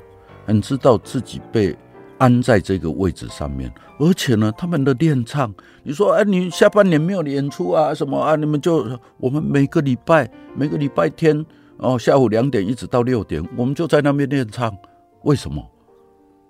[0.47, 1.77] 很知道自己被。
[2.19, 5.53] 安在这个位置上面，而且呢，他们的练唱，
[5.83, 7.95] 你说，哎，你下半年没有演出啊？
[7.95, 8.37] 什么啊？
[8.37, 11.45] 你们就我们每个礼拜，每个礼拜天，
[11.79, 14.77] 哦，下午两点一直到六点，我们就在那边练唱。
[15.23, 15.65] 为什么？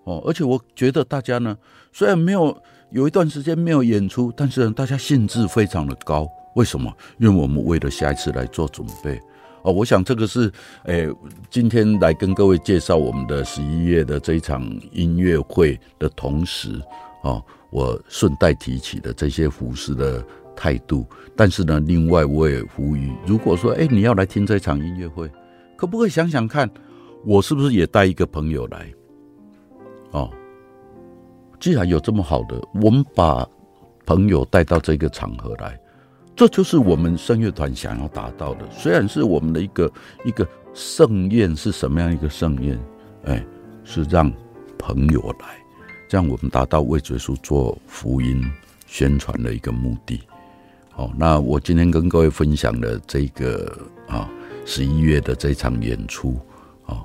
[0.05, 1.57] 哦，而且我觉得大家呢，
[1.93, 2.57] 虽然没有
[2.91, 6.27] 有一段时间没有演出，但是，大家兴致非常的高。
[6.55, 6.91] 为什么？
[7.19, 9.21] 因为我们为了下一次来做准备。
[9.69, 10.51] 哦，我想这个是，
[10.85, 11.07] 诶、
[11.51, 16.81] 今天来跟各位介绍我们的十一月的这一场音乐会的同时，
[17.23, 20.25] 哦，我顺带提起的这些服饰的
[20.57, 21.07] 态度。
[21.37, 25.31] 但是呢，另外我也呼吁，如果说，诶、你要来听这场音乐会，
[25.77, 26.69] 可不可以想想看，
[27.27, 28.91] 我是不是也带一个朋友来？
[30.13, 30.31] 哦，
[31.61, 33.47] 既然有这么好的，我们把
[34.07, 35.79] 朋友带到这个场合来。
[36.39, 38.61] 这就是我们圣乐团想要达到的。
[38.71, 39.93] 虽然是我们的一个
[40.25, 42.79] 一个盛宴，是什么样一个盛宴？
[43.25, 43.45] 哎，
[43.83, 44.33] 是让
[44.79, 45.47] 朋友来，
[46.09, 48.41] 这样我们达到为耶稣做福音
[48.87, 50.21] 宣传的一个目的。
[50.91, 54.31] 好，那我今天跟各位分享的这个啊，
[54.65, 56.39] 十一月的这场演出
[56.87, 57.05] 啊，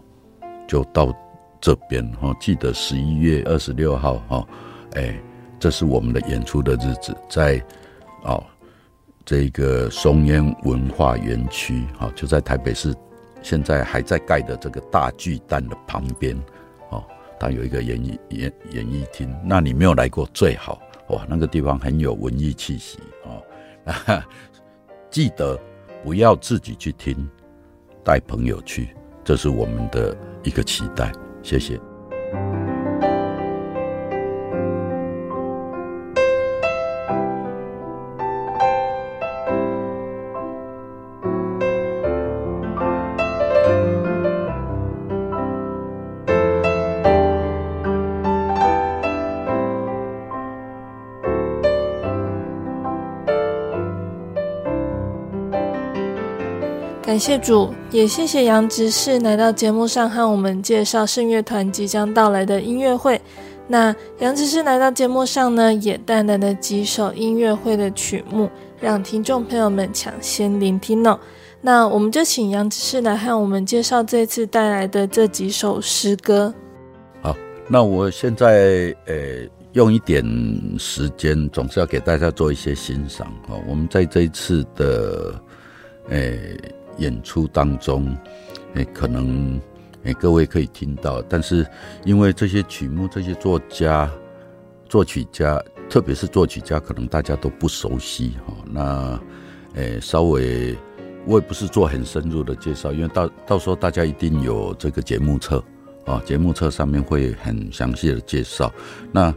[0.68, 1.12] 就到
[1.60, 2.32] 这边哈。
[2.40, 4.48] 记得十一月二十六号哈，
[4.92, 5.20] 哎，
[5.60, 7.60] 这是我们的演出的日子，在
[8.24, 8.40] 啊。
[9.26, 12.94] 这个松烟文化园区，哈，就在台北市，
[13.42, 16.38] 现在还在盖的这个大巨蛋的旁边，
[16.90, 17.04] 哦，
[17.40, 19.34] 它有一个演艺演演艺厅。
[19.46, 23.42] 那你没有来过最好，哇，那个地方很有文艺气息，哦，
[25.10, 25.58] 记得
[26.04, 27.16] 不要自己去听，
[28.04, 28.90] 带朋友去，
[29.24, 31.12] 这是我们的一个期待。
[31.42, 31.80] 谢谢。
[57.14, 63.22] 感谢主，也谢谢杨执事来到节目上和我们介绍圣乐团即将到来的音乐会。
[63.68, 68.50] 那杨执事来到节目上呢，也带来了几首音乐会的曲目，
[68.82, 71.20] 让听众朋友们抢先聆听哦。
[71.62, 76.52] 那我们就请杨执事来和我们介绍这次带来的这几首诗歌。
[77.22, 79.16] 好，那我现在呃
[79.74, 80.26] 用一点
[80.80, 83.54] 时间，总是要给大家做一些欣赏哈。
[83.70, 85.40] 我们在这一次的
[86.10, 86.18] 呃。
[86.98, 88.16] 演出当中，
[88.76, 89.60] 诶，可能
[90.04, 91.66] 诶，各位可以听到，但是
[92.06, 94.10] 因为这些曲目，这些作家、
[94.88, 98.54] 作曲家，特别是作曲家，可能大家都不熟悉哈。
[98.72, 99.20] 那
[99.76, 100.76] 诶，稍微
[101.26, 105.64] 我也不是做很深入的介绍，因为到到时候大家一定有这个节目册
[106.06, 108.72] 啊，节目册上面会很详细的介绍。
[109.12, 109.34] 那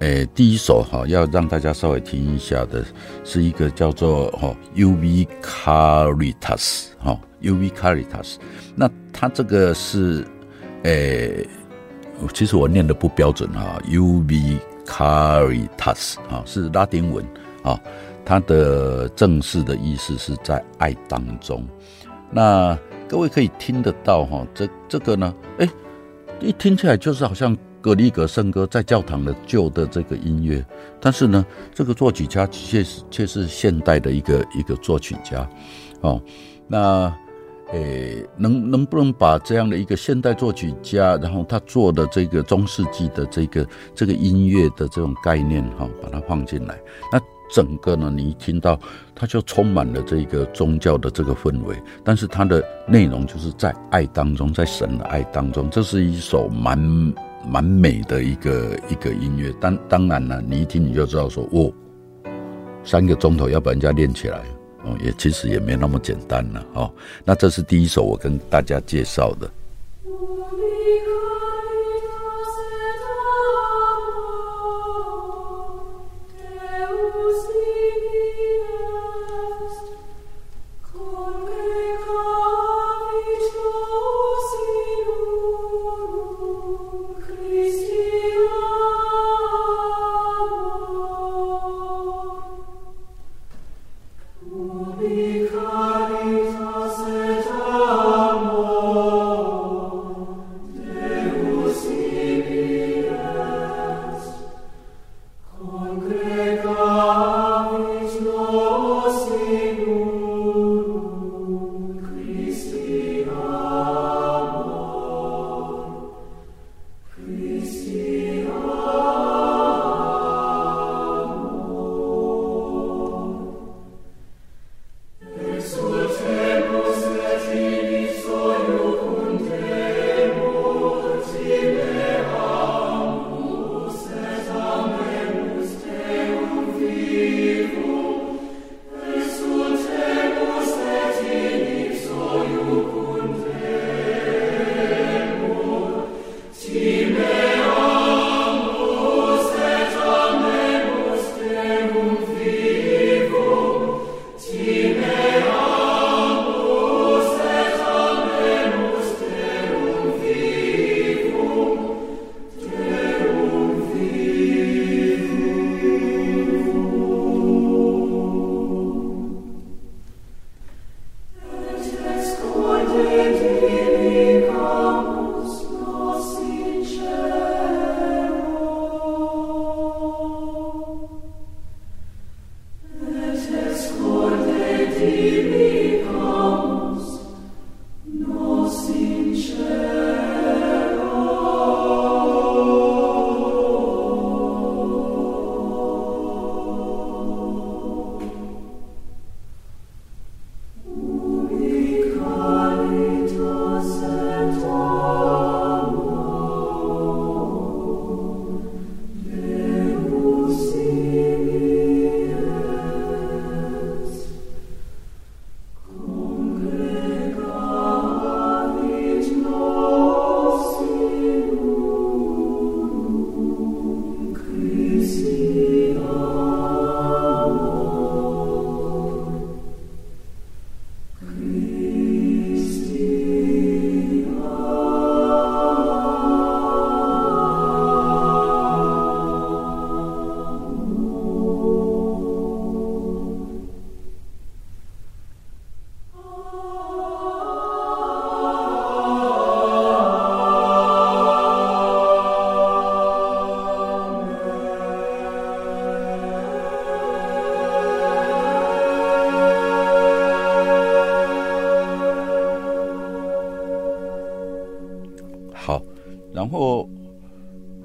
[0.00, 2.84] 诶，第一首哈，要让大家稍微听一下的，
[3.22, 8.34] 是一个叫做哈 UV Caritas 哈 UV Caritas。
[8.74, 10.26] 那它这个是
[10.82, 11.46] 诶，
[12.34, 17.24] 其实我念的不标准哈，UV Caritas 啊是拉丁文
[17.62, 17.80] 啊，
[18.24, 21.64] 它的正式的意思是在爱当中。
[22.32, 22.76] 那
[23.08, 25.70] 各位可以听得到哈，这这个呢，诶，
[26.40, 27.56] 一听起来就是好像。
[27.84, 30.64] 格里格圣歌在教堂的旧的这个音乐，
[30.98, 35.46] 但是呢，这个作曲家却是却是现代的一个一个作曲家，
[36.00, 36.18] 哦，
[36.66, 37.14] 那
[37.74, 46.80] 诶，能能不能把这样的一个现代作曲家，然后他做的这个中世纪的这个这个音乐的这种概念，哈，把它放进来，
[47.12, 47.20] 那
[47.52, 48.80] 整个呢，你一听到
[49.14, 57.14] 它就充满了这个宗教的这个氛围，但是它的内容就是在爱当中，在神的爱当中，这是一首蛮。
[57.48, 61.72] 蛮美的一个一个音乐，当当然了，你一听你就知道说，哦，
[62.84, 64.38] 三个钟头要把人家练起来，
[64.84, 66.92] 哦，也其实也没那么简单了哦。
[67.24, 69.50] 那这是第一首我跟大家介绍的。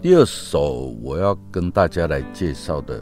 [0.10, 3.00] 第二首我要跟大家来介绍的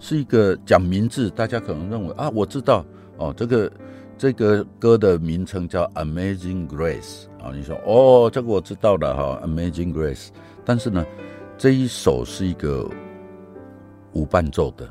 [0.00, 2.84] 是一个讲名字，大家可能认为啊，我知道
[3.16, 3.72] 哦，这个
[4.18, 10.26] 这个歌的名称叫《Amazing Grace》啊，你说哦，这个我知道了哈，《Amazing Grace》，
[10.64, 11.06] 但是呢，
[11.56, 12.90] 这一首是一个
[14.12, 14.84] 无伴奏的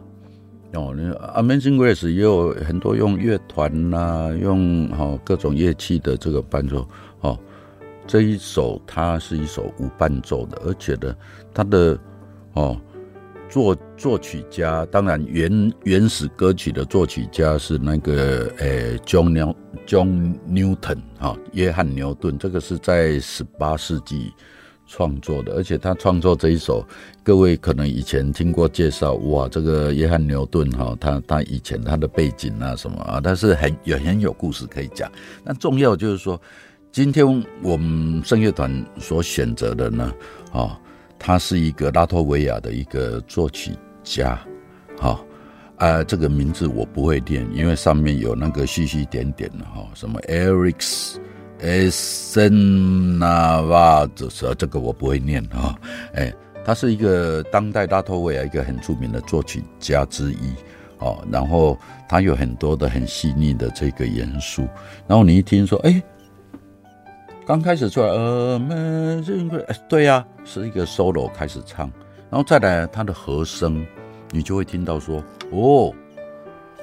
[0.71, 1.01] 哦，你
[1.35, 6.87] 《Amazing Grace》也有很多用乐团呐，用哈各种乐器的这个伴奏。
[8.07, 11.13] 这一首它是一首无伴奏的，而且呢，
[11.53, 11.99] 它的
[12.53, 12.79] 哦
[13.49, 19.55] 作作曲家，当然原原始歌曲的作曲家是那个诶 John New
[19.85, 24.33] John Newton 哈、哦，约翰牛顿，这个是在十八世纪
[24.85, 26.85] 创作的，而且他创作这一首，
[27.23, 35.11] 各位可能以前听过介绍，哇，这个约翰牛顿哈、他他以前他的背景啊什么啊，他是很有很有故事可以讲，
[35.43, 36.39] 那重要就是说。
[36.91, 37.25] 今天
[37.61, 40.11] 我们圣乐团所选择的呢，
[40.51, 40.75] 哦，
[41.19, 43.71] 他是一个拉脱维亚的一个作曲
[44.03, 44.39] 家，
[44.99, 45.19] 哈、哦，
[45.75, 51.11] 啊，这个名字我不会念，因为上面有那个虚虚点点的哈，什么 Eric
[51.61, 52.09] Esenava，
[54.15, 55.77] 这是这个我不会念啊，
[56.13, 56.33] 哎，
[56.65, 60.51] 他是一个当代拉脱维亚一个很著名的作曲家之一，
[60.97, 61.77] 哦，然后
[62.09, 64.67] 他有很多的很细腻的这个元素，
[65.05, 66.01] 然后你一听说，哎。
[67.47, 71.89] 刚开始出来，Amazing Grace，哎，对呀、是一个 solo 开始唱，
[72.29, 73.87] 然后再来他的和声，
[74.31, 75.93] 你就会听到说，哦，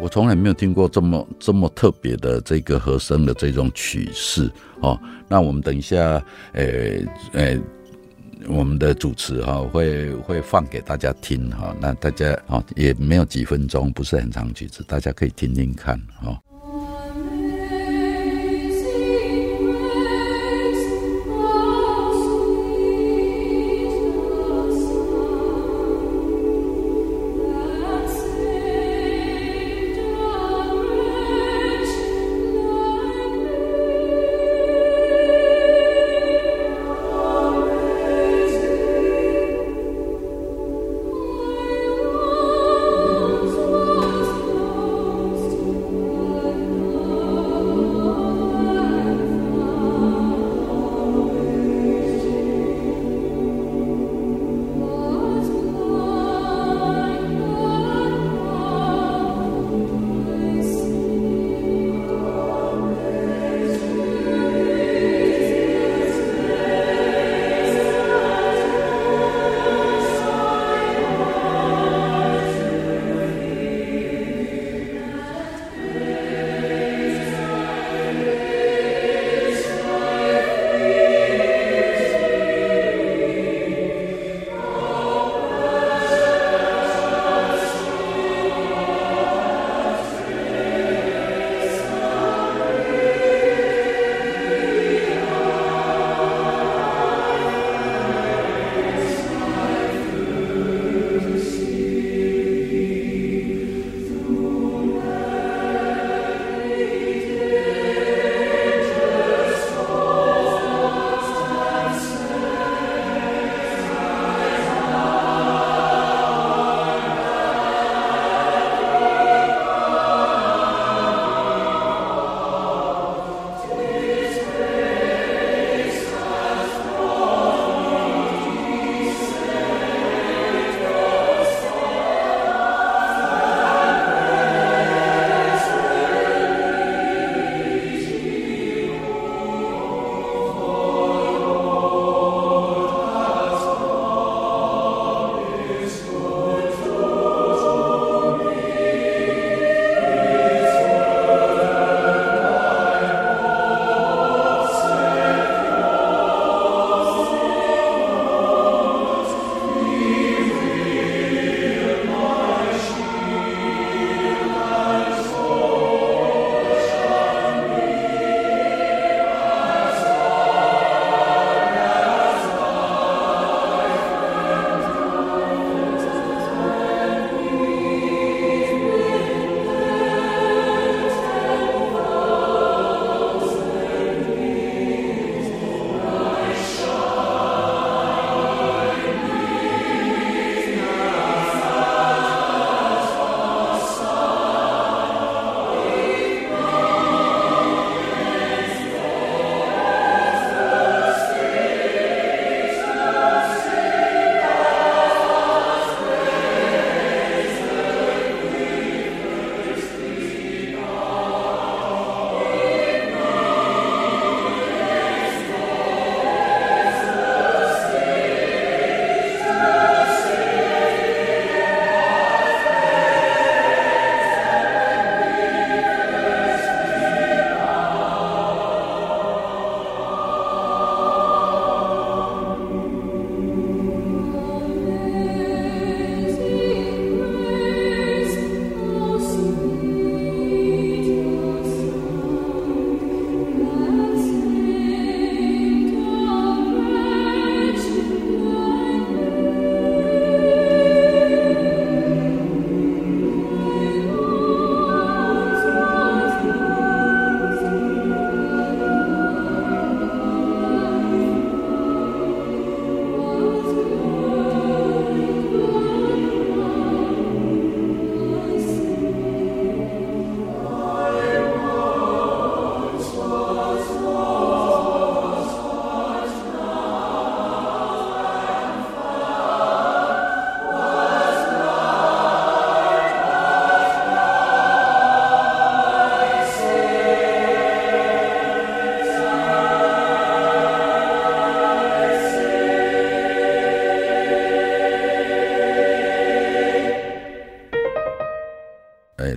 [0.00, 4.50] 我从来没有听过这么这么特别的这个和声的这种曲式
[4.80, 4.98] 哦。
[5.28, 6.00] 那我们等一下，
[6.54, 7.60] 诶、欸、诶、
[8.48, 11.76] 我们的主持哈会会放给大家听哈。
[11.78, 16.40] 那大家啊也没有几分钟，不是很长曲子，大家可以听听看哈。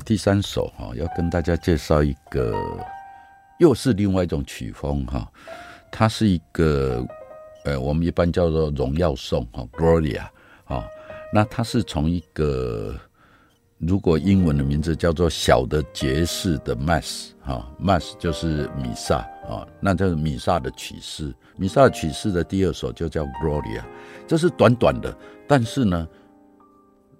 [0.08, 2.56] 第三首哈，要跟大家介绍一个，
[3.60, 5.30] 又是另外一种曲风哈，
[5.92, 7.06] 它是一个，
[7.66, 10.22] 呃，我们一般叫做荣耀颂哈，Gloria
[10.64, 10.86] 啊，
[11.34, 12.98] 那它是从一个，
[13.80, 23.84] 如果英文的名字叫做小的爵士的 Mass 哈，Mass 就是弥撒啊，那就是弥撒的曲式，弥撒的曲式的第二首就叫 Gloria，
[24.26, 25.14] 这是短短的，
[25.46, 26.08] 但是呢，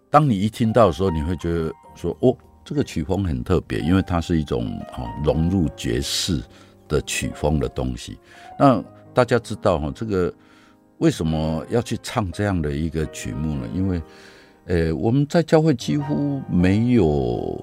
[0.10, 2.34] 当你一听到的时候，你会觉得说哦。
[2.68, 6.44] 这个曲风很特别，因为它是一种啊融入爵士
[6.86, 8.20] 的曲风的东西。
[8.60, 10.34] 那大家知道哈，这个
[10.98, 13.66] 为什么要去唱这样的一个曲目呢？
[13.74, 14.02] 因为，
[14.66, 17.58] 呃，我们在教会几乎没有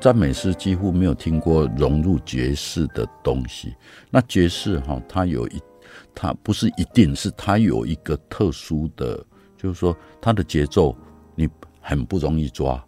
[0.00, 3.74] 赞美诗，几乎没有听过融入爵士的东西。
[4.08, 5.60] 那爵士哈，它有一，
[6.14, 9.22] 它不是一定是它有一个特殊的，
[9.58, 10.96] 就是说它的节奏
[11.34, 11.46] 你
[11.82, 12.82] 很不容易抓。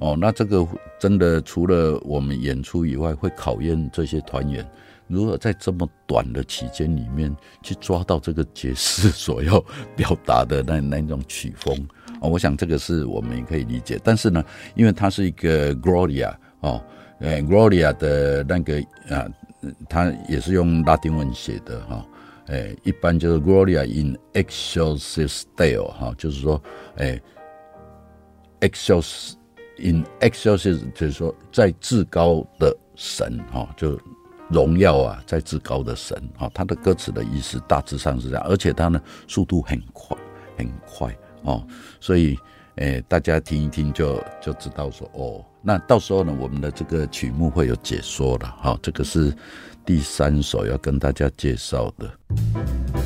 [0.00, 0.64] 哦，那这个
[0.98, 4.64] 真的除了我们演出以外，会考验这些团员
[5.08, 9.58] 如何在这么短的期间里面去抓到这个爵士所要
[9.96, 11.76] 表达的那那种曲风
[12.20, 13.98] 哦，我想这个是我们也可以理解。
[14.04, 14.44] 但是呢，
[14.76, 16.80] 因为它是一个 Gloria 哦，
[17.18, 18.78] 呃，Gloria 的那个
[19.08, 19.26] 啊，
[19.88, 22.06] 它也是用拉丁文写的哈，
[22.46, 26.62] 哎，一般就是 Gloria in excelsis Deo 哈，就是说，
[26.98, 27.20] 哎
[28.60, 29.32] ，excelsis。
[29.80, 33.96] In excelsis 就是说，在至高的神哈，就
[34.48, 40.16] 荣耀啊，在至高的神哈，他的歌词的意思大致上是这样，而且他呢速度很快
[40.56, 41.64] 很快哦，
[42.00, 42.36] 所以
[42.76, 49.32] 诶大家听一听就就知道说哦，那到时候呢，我们的这个曲目会有解说的哈，这个是
[49.86, 52.97] 第三首要跟大家介绍的。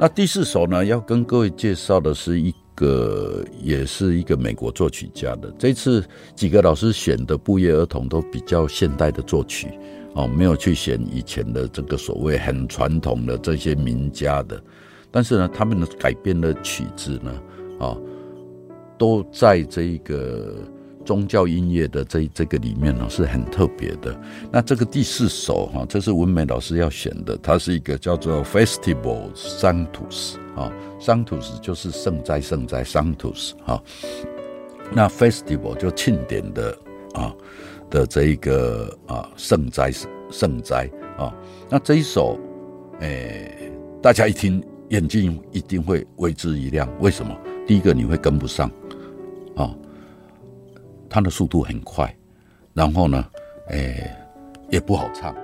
[0.00, 5.52] 那第四首呢，要跟各位介绍的是一个，也是一个美国作曲家的。
[5.58, 6.04] 这次
[6.36, 9.66] 几个老师选的不约而同都比较现代的作曲，
[10.14, 14.62] 哦，没有去选以前的这个所谓很传统的这些名家的。
[15.10, 17.42] 但是呢，他们的改编的曲子呢，
[17.80, 17.96] 啊，
[18.96, 20.54] 都在这一个
[21.08, 24.14] 宗教音乐的这这个里面呢是很特别的。
[24.52, 33.82] 那这个第四首哈，这是文美老师要选的，它是一个叫做 Festival Sanctus 啊，Sanctus 就是圣哉圣哉 Sanctus 啊。
[34.92, 36.78] 那 Festival 就庆典的
[37.14, 37.34] 啊
[37.88, 39.90] 的这一个啊圣哉
[40.30, 41.34] 圣哉啊。
[41.70, 42.38] 那这一首，
[43.00, 46.86] 诶，大家一听眼睛一定会为之一亮。
[47.00, 47.34] 为什么？
[47.66, 48.70] 第一个你会跟不上。
[51.08, 52.14] 它的速度很快，
[52.74, 53.24] 然后呢，
[53.68, 54.16] 哎，
[54.70, 55.34] 也不好唱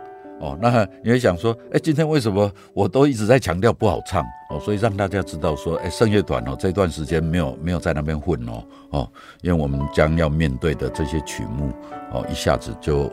[0.41, 0.59] 哦。
[0.61, 4.61] 那你会想说，哎，今天为什么我都一直在强调不好唱哦？
[4.61, 9.13] 所以让大家知道说，哎，圣乐团哦，这段时间没有没有在那边混哦哦，
[9.43, 11.73] 因为我们将要面对的这些曲目
[12.13, 13.11] 哦，一下子就，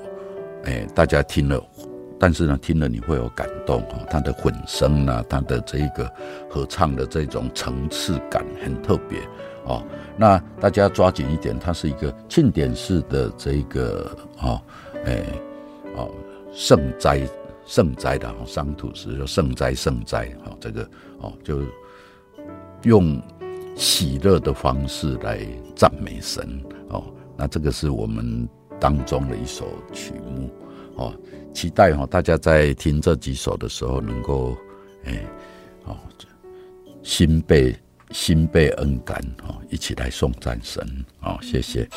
[0.65, 1.63] 哎，大家听了，
[2.19, 6.11] 但是呢，听了你会有感动哦，它的混声啊，它的这一个
[6.49, 9.19] 合唱的这种层次感很特别。
[9.65, 9.83] 哦，
[10.17, 14.59] 那大家抓紧一点，它是一个庆典式的这个哦，
[15.05, 15.23] 哎，
[15.95, 16.09] 哦，
[16.51, 17.21] 圣哉
[17.65, 20.89] 圣哉的哈，桑土斯就圣哉圣哉哈，这个
[21.19, 21.61] 哦，就
[22.83, 23.21] 用
[23.75, 25.45] 喜乐的方式来
[25.75, 26.59] 赞美神
[26.89, 27.03] 哦，
[27.37, 28.49] 那这个是我们
[28.79, 30.49] 当中的一首曲目
[30.95, 31.13] 哦，
[31.53, 34.57] 期待哈，大家在听这几首的时候能够
[35.05, 35.23] 哎，
[35.85, 35.95] 哦，
[37.03, 37.75] 心被。
[38.13, 40.85] 心被恩感，哦，一起来送战神，
[41.19, 41.87] 好，谢谢。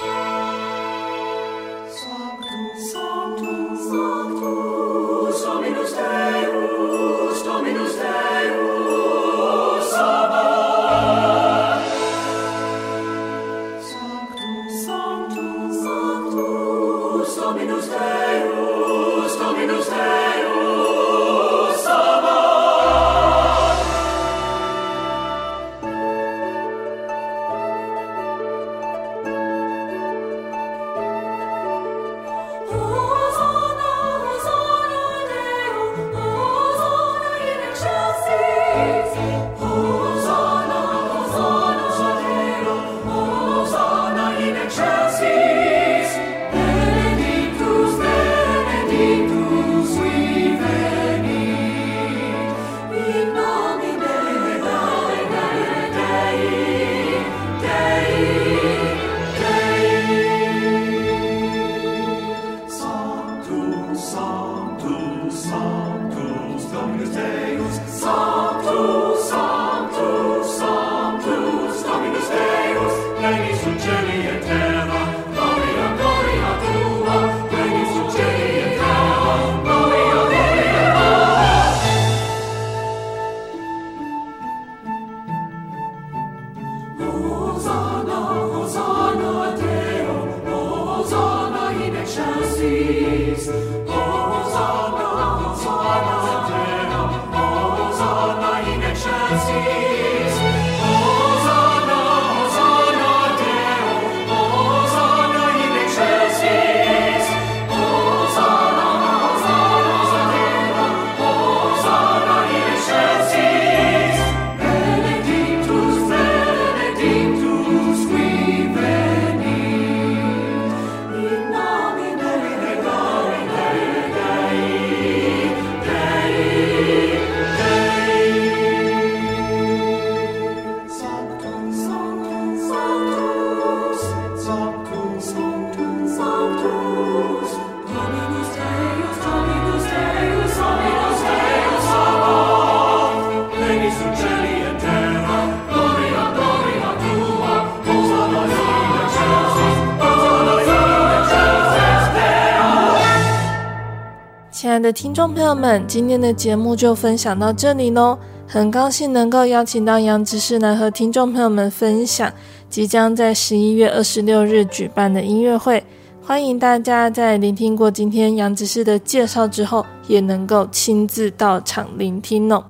[154.94, 158.16] 听众朋友们，今天的节目就分享到这里喽。
[158.46, 162.32] 很高兴能够邀请到杨执事来和听众朋友们分享
[162.70, 165.82] 即将在十一月二十六日举办的音乐会。
[166.22, 172.64] 欢迎大家在聆听过今天杨执事的介绍之后，也能够亲自到场聆听哦。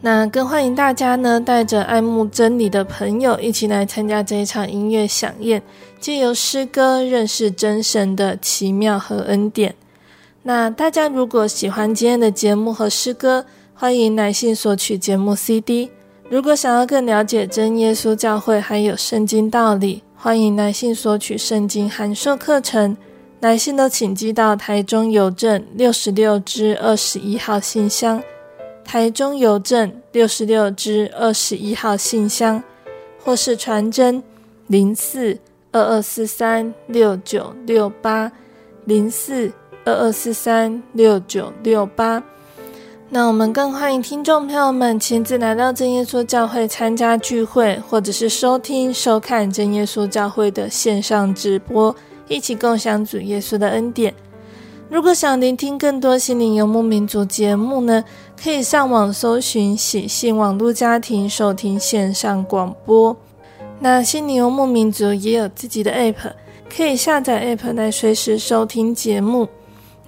[0.00, 5.60] 那更欢迎大家呢，带着爱慕真理的朋友一起来参加这一场音乐饗宴，
[5.98, 9.74] 借由诗歌认识真神的奇妙和恩典。
[10.46, 13.44] 那大家如果喜欢今天的节目和诗歌，
[13.74, 15.90] 欢迎来信索取节目 CD。
[16.28, 22.96] 如果想要更了解真耶稣教会还有圣经道理，欢迎来信索取圣经函授课程。
[23.40, 28.22] 来信都请寄到台中邮政六十六支二十一号信箱，
[28.84, 32.62] 台中邮政六十六支二十一号信箱，
[33.18, 34.22] 或是传真
[34.68, 35.36] 零四。
[35.72, 38.30] 二二四三六九六八
[38.84, 39.52] 零四
[39.86, 42.22] 二二四三六九六八。
[43.08, 51.94] 那我们更欢迎听众朋友们亲自来到真耶稣教会参加聚会，或者是收听、收看真耶稣教会的线上直播，
[52.26, 54.12] 一起共享主耶稣的恩典。
[54.88, 58.04] 如果想聆听更多心灵游牧民族节目呢，
[58.40, 63.16] 可以上网搜寻喜信网络家庭收听线上广播。
[63.78, 66.32] 那心灵游牧民族也有自己的 App，
[66.68, 69.46] 可以下载 App 来随时收听节目。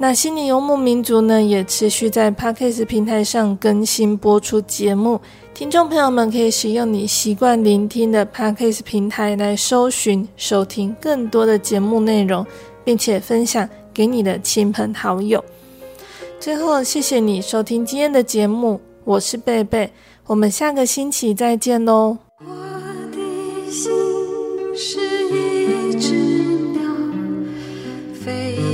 [0.01, 5.21] 那心灵游牧民族呢，也持续在 Podcast 平台上更新播出节目，
[5.53, 12.47] 听众朋友们可以使用你习惯聆听的 Podcast 平台来搜寻收听更多的节目内容，
[12.85, 15.45] 并且分享给你的亲朋好友。
[16.39, 19.91] 最后，谢谢你收听今天的节目，我是贝贝，
[20.29, 22.17] 我们下个星期再见喽。
[22.39, 22.55] 我
[23.11, 23.91] 的心
[24.77, 25.18] 是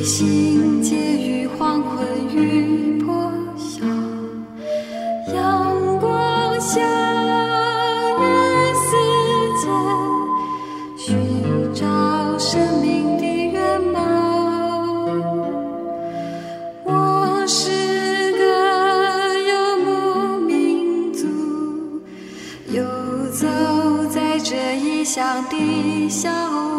[0.05, 3.87] 心结于黄昏与破晓，
[5.33, 6.83] 阳光下，
[8.19, 8.23] 我
[8.85, 8.87] 似
[9.65, 9.67] 在
[11.03, 11.17] 寻
[11.73, 11.87] 找
[12.39, 13.99] 生命的原貌。
[16.85, 17.71] 我是
[18.33, 18.43] 个
[19.39, 19.53] 游
[19.87, 21.27] 牧民族，
[22.69, 22.85] 游
[23.33, 23.47] 走
[24.11, 26.74] 在这异乡的小。